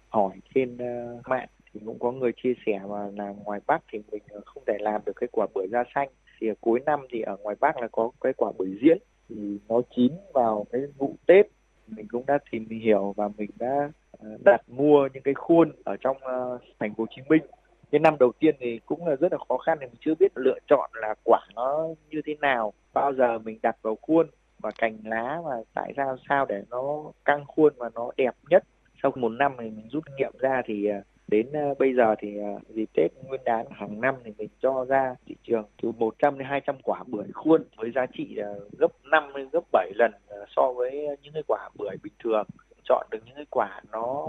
hỏi 0.09 0.35
trên 0.55 0.73
uh, 0.73 1.27
mạng 1.27 1.47
thì 1.75 1.81
cũng 1.85 1.99
có 1.99 2.11
người 2.11 2.31
chia 2.43 2.53
sẻ 2.65 2.81
mà 2.89 3.07
là 3.17 3.33
ngoài 3.43 3.59
Bắc 3.67 3.83
thì 3.91 3.99
mình 4.11 4.23
ờ, 4.29 4.41
không 4.45 4.63
thể 4.67 4.73
làm 4.79 5.01
được 5.05 5.13
cái 5.15 5.29
quả 5.31 5.47
bưởi 5.53 5.67
da 5.71 5.83
xanh. 5.95 6.09
Thì 6.39 6.47
cuối 6.61 6.79
năm 6.85 6.99
thì 7.11 7.21
ở 7.21 7.37
ngoài 7.37 7.55
Bắc 7.59 7.81
là 7.81 7.87
có 7.91 8.11
cái 8.21 8.33
quả 8.33 8.51
bưởi 8.57 8.77
diễn 8.81 8.97
thì 9.29 9.59
nó 9.69 9.81
chín 9.95 10.11
vào 10.33 10.65
cái 10.71 10.81
vụ 10.97 11.15
Tết. 11.25 11.45
Mình 11.87 12.07
cũng 12.07 12.25
đã 12.25 12.37
tìm 12.51 12.69
hiểu 12.69 13.13
và 13.17 13.29
mình 13.37 13.49
đã 13.59 13.91
ờ, 14.11 14.29
đặt 14.45 14.61
mua 14.67 15.09
những 15.13 15.23
cái 15.23 15.33
khuôn 15.33 15.71
ở 15.83 15.97
trong 15.97 16.17
uh, 16.17 16.61
thành 16.79 16.93
phố 16.95 17.03
Hồ 17.03 17.07
Chí 17.15 17.21
Minh. 17.29 17.43
Cái 17.91 17.99
năm 17.99 18.15
đầu 18.19 18.31
tiên 18.39 18.55
thì 18.59 18.79
cũng 18.85 19.07
là 19.07 19.15
rất 19.15 19.31
là 19.31 19.37
khó 19.49 19.57
khăn 19.57 19.77
thì 19.81 19.85
mình 19.85 19.95
chưa 19.99 20.15
biết 20.19 20.31
lựa 20.35 20.59
chọn 20.67 20.89
là 20.93 21.15
quả 21.23 21.39
nó 21.55 21.87
như 22.09 22.21
thế 22.25 22.35
nào. 22.41 22.73
Bao 22.93 23.13
giờ 23.13 23.39
mình 23.39 23.59
đặt 23.63 23.75
vào 23.81 23.97
khuôn 24.01 24.27
và 24.59 24.71
cành 24.77 24.97
lá 25.03 25.41
và 25.45 25.63
tại 25.73 25.93
sao 25.97 26.17
sao 26.29 26.45
để 26.45 26.63
nó 26.69 27.03
căng 27.25 27.45
khuôn 27.45 27.73
và 27.77 27.89
nó 27.95 28.11
đẹp 28.17 28.35
nhất. 28.49 28.63
Sau 29.03 29.11
một 29.15 29.29
năm 29.29 29.55
thì 29.59 29.69
mình 29.69 29.87
rút 29.91 30.05
kinh 30.05 30.15
nghiệm 30.15 30.31
ra 30.39 30.61
thì 30.65 30.89
đến 31.27 31.51
ờ, 31.53 31.73
bây 31.79 31.93
giờ 31.93 32.15
thì 32.19 32.37
ờ, 32.37 32.59
dịp 32.69 32.85
Tết 32.93 33.11
Nguyên 33.23 33.41
đán 33.45 33.65
hàng 33.71 34.01
năm 34.01 34.15
thì 34.23 34.31
mình 34.37 34.49
cho 34.61 34.85
ra 34.85 35.15
thị 35.25 35.35
trường 35.43 35.65
từ 35.81 35.91
100 35.91 36.37
đến 36.37 36.47
200 36.47 36.75
quả 36.83 37.03
bưởi 37.07 37.27
khuôn 37.33 37.63
với 37.77 37.91
giá 37.95 38.05
trị 38.17 38.37
ờ, 38.37 38.59
gấp 38.79 38.91
5 39.03 39.23
đến 39.35 39.49
gấp 39.51 39.63
7 39.71 39.91
lần 39.95 40.11
so 40.55 40.71
với 40.71 41.07
những 41.21 41.33
cái 41.33 41.43
quả 41.47 41.69
bưởi 41.77 41.95
bình 42.03 42.13
thường. 42.23 42.47
Chọn 42.83 43.07
được 43.11 43.19
những 43.25 43.35
cái 43.35 43.45
quả 43.49 43.81
nó 43.91 44.27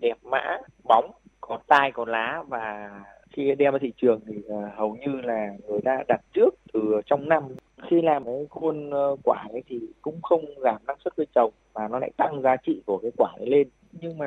đẹp 0.00 0.16
mã, 0.22 0.58
bóng, 0.84 1.10
có 1.40 1.58
tai, 1.66 1.92
có 1.92 2.04
lá 2.04 2.44
và 2.48 2.90
khi 3.32 3.54
đem 3.58 3.72
ra 3.72 3.78
thị 3.82 3.92
trường 3.96 4.20
thì 4.26 4.34
hầu 4.76 4.96
như 4.96 5.20
là 5.24 5.50
người 5.68 5.80
ta 5.84 6.02
đặt 6.08 6.20
trước 6.34 6.50
từ 6.72 7.00
trong 7.06 7.28
năm. 7.28 7.42
Khi 7.90 8.02
làm 8.02 8.24
cái 8.24 8.46
khuôn 8.50 8.90
quả 9.24 9.44
ấy 9.52 9.62
thì 9.68 9.80
cũng 10.02 10.22
không 10.22 10.44
giảm 10.62 10.76
năng 10.86 10.96
suất 11.04 11.16
cây 11.16 11.26
trồng 11.34 11.52
mà 11.74 11.88
nó 11.88 11.98
lại 11.98 12.10
tăng 12.16 12.40
giá 12.42 12.56
trị 12.56 12.82
của 12.86 12.98
cái 12.98 13.10
quả 13.16 13.32
ấy 13.38 13.46
lên 13.46 13.68
nhưng 13.92 14.18
mà 14.18 14.26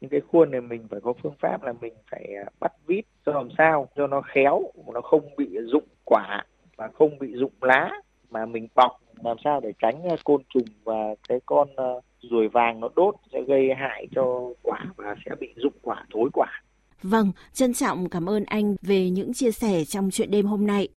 những 0.00 0.10
cái 0.10 0.20
khuôn 0.20 0.50
này 0.50 0.60
mình 0.60 0.86
phải 0.90 1.00
có 1.00 1.12
phương 1.22 1.34
pháp 1.40 1.62
là 1.62 1.72
mình 1.80 1.94
phải 2.10 2.26
à, 2.44 2.50
bắt 2.60 2.72
vít 2.86 3.02
cho 3.26 3.32
làm 3.32 3.48
sao 3.58 3.88
cho 3.96 4.06
nó 4.06 4.22
khéo 4.34 4.62
nó 4.94 5.00
không 5.00 5.36
bị 5.36 5.46
rụng 5.72 5.88
quả 6.04 6.44
và 6.76 6.88
không 6.94 7.18
bị 7.18 7.34
rụng 7.34 7.52
lá 7.60 7.90
mà 8.30 8.46
mình 8.46 8.68
bọc 8.74 8.92
làm 9.24 9.36
sao 9.44 9.60
để 9.60 9.72
tránh 9.78 10.02
à, 10.02 10.16
côn 10.24 10.42
trùng 10.54 10.68
và 10.84 11.14
cái 11.28 11.40
con 11.46 11.68
à, 11.76 11.90
ruồi 12.20 12.48
vàng 12.48 12.80
nó 12.80 12.88
đốt 12.96 13.14
sẽ 13.32 13.38
gây 13.48 13.68
hại 13.78 14.06
cho 14.14 14.52
quả 14.62 14.84
và 14.96 15.14
sẽ 15.24 15.34
bị 15.40 15.48
rụng 15.56 15.78
quả 15.82 16.06
thối 16.12 16.30
quả. 16.32 16.62
Vâng, 17.02 17.32
trân 17.52 17.74
trọng 17.74 18.08
cảm 18.08 18.28
ơn 18.28 18.44
anh 18.44 18.76
về 18.82 19.10
những 19.10 19.32
chia 19.34 19.50
sẻ 19.50 19.84
trong 19.84 20.10
chuyện 20.10 20.30
đêm 20.30 20.46
hôm 20.46 20.66
nay. 20.66 20.88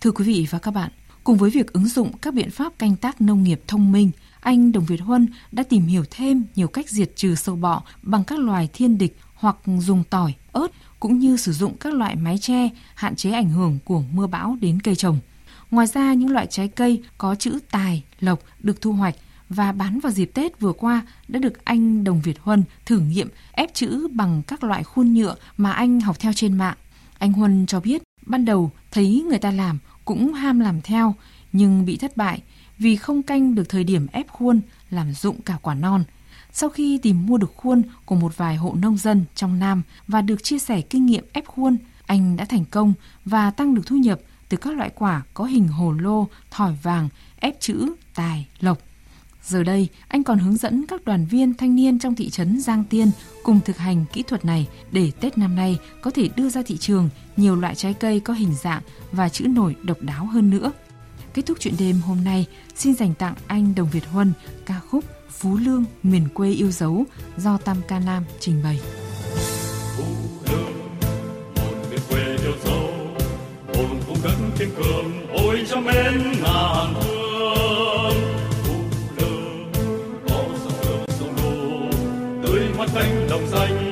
Thưa 0.00 0.10
quý 0.10 0.24
vị 0.26 0.46
và 0.50 0.58
các 0.62 0.70
bạn, 0.70 0.90
cùng 1.24 1.36
với 1.36 1.50
việc 1.50 1.72
ứng 1.72 1.84
dụng 1.84 2.08
các 2.22 2.34
biện 2.34 2.50
pháp 2.50 2.72
canh 2.78 2.96
tác 3.00 3.20
nông 3.20 3.42
nghiệp 3.42 3.60
thông 3.68 3.92
minh, 3.92 4.10
anh 4.42 4.72
Đồng 4.72 4.84
Việt 4.84 5.00
Huân 5.00 5.28
đã 5.52 5.62
tìm 5.62 5.86
hiểu 5.86 6.04
thêm 6.10 6.44
nhiều 6.54 6.68
cách 6.68 6.90
diệt 6.90 7.10
trừ 7.16 7.34
sâu 7.34 7.56
bọ 7.56 7.82
bằng 8.02 8.24
các 8.24 8.38
loài 8.38 8.68
thiên 8.72 8.98
địch 8.98 9.16
hoặc 9.34 9.56
dùng 9.78 10.04
tỏi, 10.10 10.34
ớt 10.52 10.66
cũng 11.00 11.18
như 11.18 11.36
sử 11.36 11.52
dụng 11.52 11.76
các 11.76 11.94
loại 11.94 12.16
mái 12.16 12.38
che 12.38 12.68
hạn 12.94 13.16
chế 13.16 13.30
ảnh 13.30 13.50
hưởng 13.50 13.78
của 13.84 14.02
mưa 14.12 14.26
bão 14.26 14.56
đến 14.60 14.80
cây 14.80 14.94
trồng. 14.94 15.18
Ngoài 15.70 15.86
ra, 15.86 16.14
những 16.14 16.30
loại 16.30 16.46
trái 16.50 16.68
cây 16.68 17.02
có 17.18 17.34
chữ 17.34 17.58
tài, 17.70 18.02
lộc 18.20 18.40
được 18.58 18.80
thu 18.80 18.92
hoạch 18.92 19.14
và 19.48 19.72
bán 19.72 20.00
vào 20.00 20.12
dịp 20.12 20.30
Tết 20.34 20.60
vừa 20.60 20.72
qua 20.72 21.02
đã 21.28 21.38
được 21.38 21.64
anh 21.64 22.04
Đồng 22.04 22.20
Việt 22.20 22.38
Huân 22.40 22.64
thử 22.86 22.98
nghiệm 22.98 23.28
ép 23.52 23.74
chữ 23.74 24.08
bằng 24.12 24.42
các 24.46 24.64
loại 24.64 24.84
khuôn 24.84 25.14
nhựa 25.14 25.34
mà 25.56 25.72
anh 25.72 26.00
học 26.00 26.16
theo 26.18 26.32
trên 26.32 26.58
mạng. 26.58 26.76
Anh 27.18 27.32
Huân 27.32 27.66
cho 27.66 27.80
biết 27.80 28.02
ban 28.26 28.44
đầu 28.44 28.70
thấy 28.90 29.24
người 29.28 29.38
ta 29.38 29.50
làm 29.50 29.78
cũng 30.04 30.32
ham 30.32 30.60
làm 30.60 30.80
theo 30.80 31.14
nhưng 31.52 31.84
bị 31.84 31.96
thất 31.96 32.16
bại 32.16 32.42
vì 32.82 32.96
không 32.96 33.22
canh 33.22 33.54
được 33.54 33.68
thời 33.68 33.84
điểm 33.84 34.06
ép 34.12 34.28
khuôn 34.28 34.60
làm 34.90 35.12
dụng 35.12 35.42
cả 35.42 35.58
quả 35.62 35.74
non. 35.74 36.04
Sau 36.52 36.68
khi 36.68 36.98
tìm 36.98 37.26
mua 37.26 37.36
được 37.36 37.52
khuôn 37.56 37.82
của 38.04 38.14
một 38.14 38.36
vài 38.36 38.56
hộ 38.56 38.74
nông 38.78 38.96
dân 38.96 39.24
trong 39.34 39.58
Nam 39.58 39.82
và 40.08 40.22
được 40.22 40.44
chia 40.44 40.58
sẻ 40.58 40.80
kinh 40.80 41.06
nghiệm 41.06 41.24
ép 41.32 41.46
khuôn, 41.46 41.76
anh 42.06 42.36
đã 42.36 42.44
thành 42.44 42.64
công 42.64 42.94
và 43.24 43.50
tăng 43.50 43.74
được 43.74 43.86
thu 43.86 43.96
nhập 43.96 44.20
từ 44.48 44.56
các 44.56 44.76
loại 44.76 44.90
quả 44.94 45.22
có 45.34 45.44
hình 45.44 45.68
hồ 45.68 45.92
lô, 45.92 46.28
thỏi 46.50 46.76
vàng, 46.82 47.08
ép 47.40 47.60
chữ, 47.60 47.92
tài, 48.14 48.46
lộc. 48.60 48.78
Giờ 49.42 49.62
đây, 49.62 49.88
anh 50.08 50.24
còn 50.24 50.38
hướng 50.38 50.56
dẫn 50.56 50.86
các 50.86 51.04
đoàn 51.04 51.26
viên 51.26 51.54
thanh 51.54 51.76
niên 51.76 51.98
trong 51.98 52.14
thị 52.14 52.30
trấn 52.30 52.60
Giang 52.60 52.84
Tiên 52.84 53.10
cùng 53.42 53.60
thực 53.64 53.76
hành 53.76 54.04
kỹ 54.12 54.22
thuật 54.22 54.44
này 54.44 54.68
để 54.92 55.10
Tết 55.20 55.38
năm 55.38 55.56
nay 55.56 55.78
có 56.00 56.10
thể 56.10 56.28
đưa 56.36 56.48
ra 56.48 56.62
thị 56.66 56.76
trường 56.76 57.08
nhiều 57.36 57.56
loại 57.56 57.74
trái 57.74 57.94
cây 57.94 58.20
có 58.20 58.34
hình 58.34 58.54
dạng 58.54 58.82
và 59.12 59.28
chữ 59.28 59.46
nổi 59.46 59.76
độc 59.82 60.02
đáo 60.02 60.26
hơn 60.26 60.50
nữa. 60.50 60.72
Kết 61.34 61.42
thúc 61.46 61.58
chuyện 61.60 61.74
đêm 61.78 62.00
hôm 62.00 62.24
nay, 62.24 62.46
xin 62.76 62.94
dành 62.94 63.14
tặng 63.14 63.34
anh 63.46 63.74
Đồng 63.74 63.88
Việt 63.90 64.06
Huân 64.06 64.32
ca 64.66 64.80
khúc 64.90 65.04
Phú 65.30 65.56
Lương 65.56 65.84
miền 66.02 66.28
quê 66.34 66.50
yêu 66.50 66.70
dấu 66.70 67.04
do 67.36 67.58
Tam 67.64 67.76
Ca 67.88 67.98
Nam 67.98 68.24
trình 68.40 68.62
bày. 68.64 68.80
Kiên 74.58 74.70
cường, 74.76 75.26
ôi 75.32 75.66
cho 75.70 75.80
mến 75.80 76.32
ngàn 76.42 76.94
thương. 79.18 79.72
Có 80.28 80.44
sông 80.64 81.04
sông 81.08 81.34
lô, 81.36 81.90
tươi 82.46 82.62
mắt 82.78 82.88
cánh 82.94 83.26
đồng 83.30 83.46
xanh, 83.50 83.91